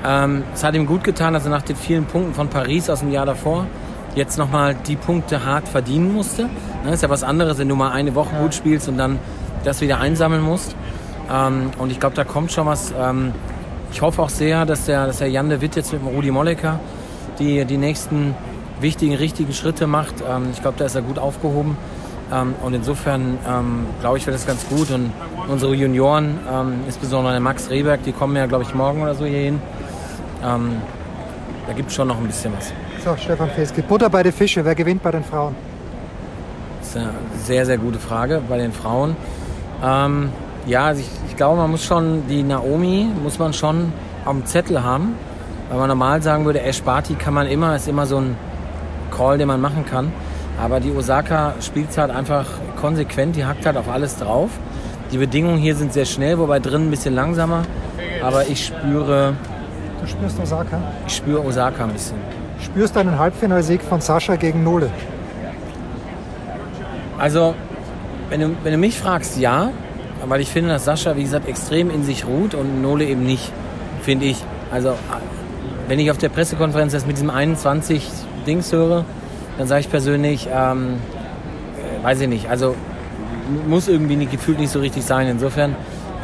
ähm, 0.06 0.44
es 0.54 0.62
hat 0.62 0.74
ihm 0.74 0.86
gut 0.86 1.02
getan, 1.02 1.34
dass 1.34 1.44
er 1.44 1.50
nach 1.50 1.62
den 1.62 1.76
vielen 1.76 2.04
Punkten 2.04 2.34
von 2.34 2.48
Paris 2.48 2.88
aus 2.88 3.00
dem 3.00 3.10
Jahr 3.10 3.26
davor 3.26 3.66
jetzt 4.14 4.38
nochmal 4.38 4.74
die 4.74 4.96
Punkte 4.96 5.44
hart 5.44 5.68
verdienen 5.68 6.12
musste. 6.12 6.48
Ne, 6.84 6.92
ist 6.92 7.02
ja 7.02 7.10
was 7.10 7.22
anderes, 7.22 7.58
wenn 7.58 7.68
du 7.68 7.76
mal 7.76 7.90
eine 7.90 8.14
Woche 8.14 8.34
gut 8.36 8.54
spielst 8.54 8.88
und 8.88 8.98
dann 8.98 9.18
das 9.64 9.80
wieder 9.80 9.98
einsammeln 10.00 10.42
musst. 10.42 10.76
Ähm, 11.30 11.70
und 11.78 11.90
ich 11.90 12.00
glaube, 12.00 12.14
da 12.14 12.24
kommt 12.24 12.52
schon 12.52 12.66
was. 12.66 12.94
Ähm, 12.98 13.32
ich 13.92 14.00
hoffe 14.00 14.22
auch 14.22 14.28
sehr, 14.28 14.64
dass 14.64 14.86
der, 14.86 15.06
dass 15.06 15.18
der 15.18 15.28
Jan 15.28 15.48
de 15.48 15.60
Witt 15.60 15.76
jetzt 15.76 15.92
mit 15.92 16.02
dem 16.02 16.08
Rudi 16.08 16.30
Mollecker 16.30 16.78
die, 17.38 17.64
die 17.64 17.76
nächsten 17.76 18.34
wichtigen, 18.80 19.14
richtigen 19.14 19.52
Schritte 19.52 19.86
macht. 19.86 20.14
Ähm, 20.28 20.48
ich 20.52 20.62
glaube, 20.62 20.78
da 20.78 20.84
ist 20.84 20.94
er 20.94 21.02
gut 21.02 21.18
aufgehoben. 21.18 21.76
Ähm, 22.32 22.54
und 22.62 22.74
insofern 22.74 23.38
ähm, 23.48 23.86
glaube 24.00 24.18
ich, 24.18 24.26
wird 24.26 24.34
das 24.34 24.46
ganz 24.46 24.66
gut. 24.68 24.90
Und 24.90 25.12
unsere 25.48 25.74
Junioren, 25.74 26.38
ähm, 26.52 26.80
insbesondere 26.86 27.32
der 27.32 27.40
Max 27.40 27.70
Rehberg, 27.70 28.02
die 28.04 28.12
kommen 28.12 28.36
ja, 28.36 28.46
glaube 28.46 28.64
ich, 28.64 28.74
morgen 28.74 29.02
oder 29.02 29.14
so 29.14 29.24
hier 29.24 29.38
hin. 29.38 29.60
Ähm, 30.46 30.76
da 31.66 31.72
gibt 31.72 31.90
es 31.90 31.96
schon 31.96 32.08
noch 32.08 32.18
ein 32.18 32.26
bisschen 32.26 32.52
was. 32.56 32.72
So, 33.04 33.16
Stefan 33.16 33.50
Feske, 33.50 33.82
Butter 33.82 34.08
bei 34.08 34.22
den 34.22 34.32
Fische, 34.32 34.64
wer 34.64 34.74
gewinnt 34.74 35.02
bei 35.02 35.10
den 35.10 35.24
Frauen? 35.24 35.54
Das 36.80 36.90
ist 36.90 36.96
eine 36.96 37.10
sehr, 37.44 37.66
sehr 37.66 37.78
gute 37.78 37.98
Frage 37.98 38.40
bei 38.48 38.58
den 38.58 38.72
Frauen. 38.72 39.16
Ähm, 39.84 40.30
ja, 40.66 40.86
also 40.86 41.00
ich, 41.00 41.10
ich 41.28 41.36
glaube, 41.36 41.56
man 41.56 41.70
muss 41.70 41.84
schon, 41.84 42.26
die 42.28 42.42
Naomi 42.42 43.08
muss 43.22 43.38
man 43.38 43.52
schon 43.52 43.92
dem 44.26 44.44
Zettel 44.46 44.82
haben. 44.82 45.14
Weil 45.68 45.78
man 45.78 45.88
normal 45.88 46.22
sagen 46.22 46.44
würde, 46.44 46.62
Ash 46.62 46.82
Barty 46.82 47.14
kann 47.14 47.34
man 47.34 47.48
immer, 47.48 47.74
ist 47.74 47.88
immer 47.88 48.06
so 48.06 48.18
ein 48.18 48.36
Call, 49.10 49.38
den 49.38 49.48
man 49.48 49.60
machen 49.60 49.84
kann. 49.84 50.12
Aber 50.62 50.80
die 50.80 50.92
Osaka 50.92 51.54
spielt 51.60 51.96
halt 51.98 52.10
einfach 52.10 52.46
konsequent, 52.80 53.36
die 53.36 53.44
hackt 53.44 53.66
halt 53.66 53.76
auf 53.76 53.88
alles 53.88 54.16
drauf. 54.16 54.50
Die 55.12 55.18
Bedingungen 55.18 55.58
hier 55.58 55.74
sind 55.74 55.92
sehr 55.92 56.04
schnell, 56.04 56.38
wobei 56.38 56.60
drinnen 56.60 56.88
ein 56.88 56.90
bisschen 56.90 57.14
langsamer. 57.14 57.62
Aber 58.22 58.46
ich 58.48 58.66
spüre, 58.66 59.34
Du 60.06 60.12
spürst 60.12 60.38
Osaka. 60.40 60.80
ich 61.04 61.16
spüre 61.16 61.44
Osaka 61.44 61.82
ein 61.82 61.92
bisschen. 61.92 62.16
Spürst 62.62 62.94
du 62.94 63.00
einen 63.00 63.18
Halbfinalsieg 63.18 63.82
von 63.82 64.00
Sascha 64.00 64.36
gegen 64.36 64.62
Nole? 64.62 64.88
Also, 67.18 67.54
wenn 68.28 68.40
du, 68.40 68.50
wenn 68.62 68.72
du 68.72 68.78
mich 68.78 68.98
fragst, 68.98 69.36
ja, 69.36 69.70
weil 70.24 70.40
ich 70.40 70.48
finde, 70.48 70.70
dass 70.70 70.84
Sascha, 70.84 71.16
wie 71.16 71.22
gesagt, 71.22 71.48
extrem 71.48 71.90
in 71.90 72.04
sich 72.04 72.24
ruht 72.24 72.54
und 72.54 72.82
Nole 72.82 73.04
eben 73.04 73.24
nicht, 73.24 73.50
finde 74.02 74.26
ich. 74.26 74.44
Also, 74.70 74.94
wenn 75.88 75.98
ich 75.98 76.10
auf 76.12 76.18
der 76.18 76.28
Pressekonferenz 76.28 76.92
das 76.92 77.04
mit 77.04 77.16
diesem 77.16 77.30
21 77.30 78.08
Dings 78.46 78.72
höre, 78.72 79.04
dann 79.58 79.66
sage 79.66 79.80
ich 79.80 79.90
persönlich, 79.90 80.48
ähm, 80.52 80.98
äh, 82.00 82.04
weiß 82.04 82.20
ich 82.20 82.28
nicht, 82.28 82.48
also 82.48 82.76
muss 83.66 83.88
irgendwie 83.88 84.16
nicht, 84.16 84.30
gefühlt 84.30 84.60
nicht 84.60 84.70
so 84.70 84.78
richtig 84.78 85.04
sein. 85.04 85.26
Insofern, 85.26 85.74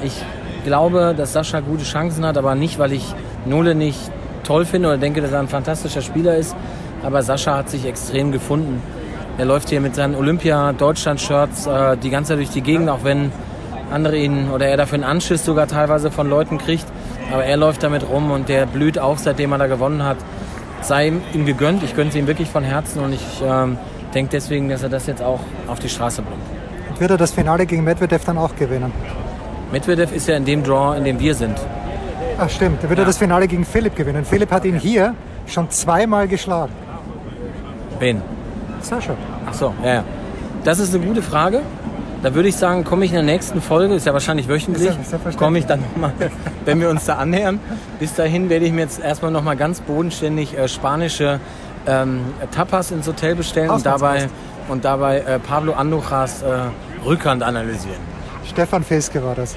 ich 0.05 0.23
glaube, 0.65 1.15
dass 1.17 1.33
Sascha 1.33 1.61
gute 1.61 1.83
Chancen 1.83 2.25
hat, 2.25 2.39
aber 2.39 2.55
nicht, 2.55 2.79
weil 2.79 2.93
ich 2.93 3.15
Nole 3.45 3.75
nicht 3.75 3.99
toll 4.45 4.65
finde 4.65 4.89
oder 4.89 4.99
denke, 4.99 5.21
dass 5.21 5.33
er 5.33 5.41
ein 5.41 5.49
fantastischer 5.49 6.03
Spieler 6.03 6.37
ist. 6.37 6.55
Aber 7.03 7.23
Sascha 7.23 7.57
hat 7.57 7.69
sich 7.69 7.87
extrem 7.87 8.33
gefunden. 8.33 8.83
Er 9.39 9.47
läuft 9.47 9.71
hier 9.71 9.81
mit 9.81 9.95
seinen 9.95 10.15
Olympia-Deutschland-Shirts 10.15 11.67
äh, 11.67 11.97
die 11.97 12.11
ganze 12.11 12.31
Zeit 12.31 12.39
durch 12.39 12.51
die 12.51 12.61
Gegend, 12.61 12.89
auch 12.89 13.03
wenn 13.03 13.33
andere 13.91 14.17
ihn 14.17 14.51
oder 14.51 14.67
er 14.67 14.77
dafür 14.77 14.97
einen 14.97 15.05
Anschiss 15.05 15.45
sogar 15.45 15.67
teilweise 15.67 16.11
von 16.11 16.29
Leuten 16.29 16.59
kriegt. 16.59 16.87
Aber 17.33 17.45
er 17.45 17.57
läuft 17.57 17.83
damit 17.83 18.09
rum 18.09 18.31
und 18.31 18.49
der 18.49 18.67
blüht 18.67 18.99
auf, 18.99 19.19
seitdem 19.19 19.53
er 19.53 19.59
da 19.59 19.67
gewonnen 19.67 20.05
hat. 20.05 20.19
Sei 20.83 21.13
ihm 21.33 21.47
gegönnt, 21.47 21.83
ich 21.83 21.95
gönne 21.95 22.11
es 22.11 22.17
ihm 22.17 22.27
wirklich 22.27 22.49
von 22.49 22.65
Herzen 22.65 23.03
und 23.03 23.13
ich 23.15 23.43
ähm, 23.45 23.79
denke 24.15 24.31
deswegen, 24.33 24.69
dass 24.69 24.83
er 24.83 24.89
das 24.89 25.07
jetzt 25.07 25.23
auch 25.23 25.41
auf 25.69 25.79
die 25.79 25.89
Straße 25.89 26.23
bringt. 26.23 26.43
Und 26.91 27.01
wird 27.01 27.11
er 27.11 27.17
das 27.17 27.33
Finale 27.33 27.67
gegen 27.67 27.85
Medvedev 27.85 28.25
dann 28.25 28.37
auch 28.37 28.55
gewinnen? 28.57 28.93
Medvedev 29.71 30.13
ist 30.13 30.29
ja 30.29 30.37
in 30.37 30.45
dem 30.45 30.63
Draw, 30.63 30.97
in 30.99 31.05
dem 31.05 31.19
wir 31.19 31.35
sind. 31.35 31.57
Ach 32.45 32.51
stimmt, 32.51 32.83
dann 32.83 32.91
wird 32.91 32.99
er 32.99 33.05
das 33.05 33.19
Finale 33.19 33.47
gegen 33.47 33.65
Philipp 33.65 33.95
gewinnen. 33.95 34.25
Philipp 34.25 34.51
hat 34.51 34.65
ihn 34.65 34.77
hier 34.79 35.15
schon 35.47 35.71
zweimal 35.71 36.27
geschlagen. 36.27 36.73
Wen? 37.99 38.21
Sascha. 38.81 39.15
Ach 39.49 39.55
so, 39.55 39.73
ja, 39.85 39.95
ja. 39.95 40.05
Das 40.65 40.79
ist 40.79 40.95
eine 40.95 41.05
gute 41.05 41.23
Frage. 41.23 41.63
Da 42.23 42.35
würde 42.35 42.49
ich 42.49 42.57
sagen, 42.57 42.85
komme 42.85 43.05
ich 43.05 43.11
in 43.11 43.17
der 43.17 43.25
nächsten 43.25 43.61
Folge, 43.61 43.95
ist 43.95 44.07
ja 44.07 44.13
wahrscheinlich 44.13 44.49
wöchentlich, 44.49 44.83
Ist 44.85 44.89
ja- 44.89 44.93
selbstverständlich. 44.95 45.37
komme 45.39 45.59
ich 45.59 45.67
dann 45.67 45.81
nochmal, 45.81 46.13
wenn 46.65 46.81
wir 46.81 46.89
uns 46.91 47.05
da 47.05 47.17
annähern. 47.17 47.59
Bis 47.99 48.15
dahin 48.15 48.49
werde 48.49 48.65
ich 48.65 48.73
mir 48.73 48.83
jetzt 48.83 49.01
erstmal 49.03 49.31
nochmal 49.33 49.57
ganz 49.57 49.81
bodenständig 49.81 50.57
äh, 50.57 50.69
spanische 50.69 51.41
ähm, 51.87 52.21
Tapas 52.53 52.91
ins 52.93 53.07
Hotel 53.09 53.35
bestellen 53.35 53.71
und 53.71 53.85
dabei, 53.85 54.15
Auslandskost. 54.27 54.71
und 54.71 54.85
dabei 54.85 55.19
äh, 55.19 55.39
Pablo 55.41 55.73
Andujas 55.75 56.43
äh, 56.43 56.47
Rückhand 57.05 57.43
analysieren. 57.43 57.99
Stefan 58.49 58.85
Feske 58.85 59.23
war 59.25 59.35
das. 59.35 59.57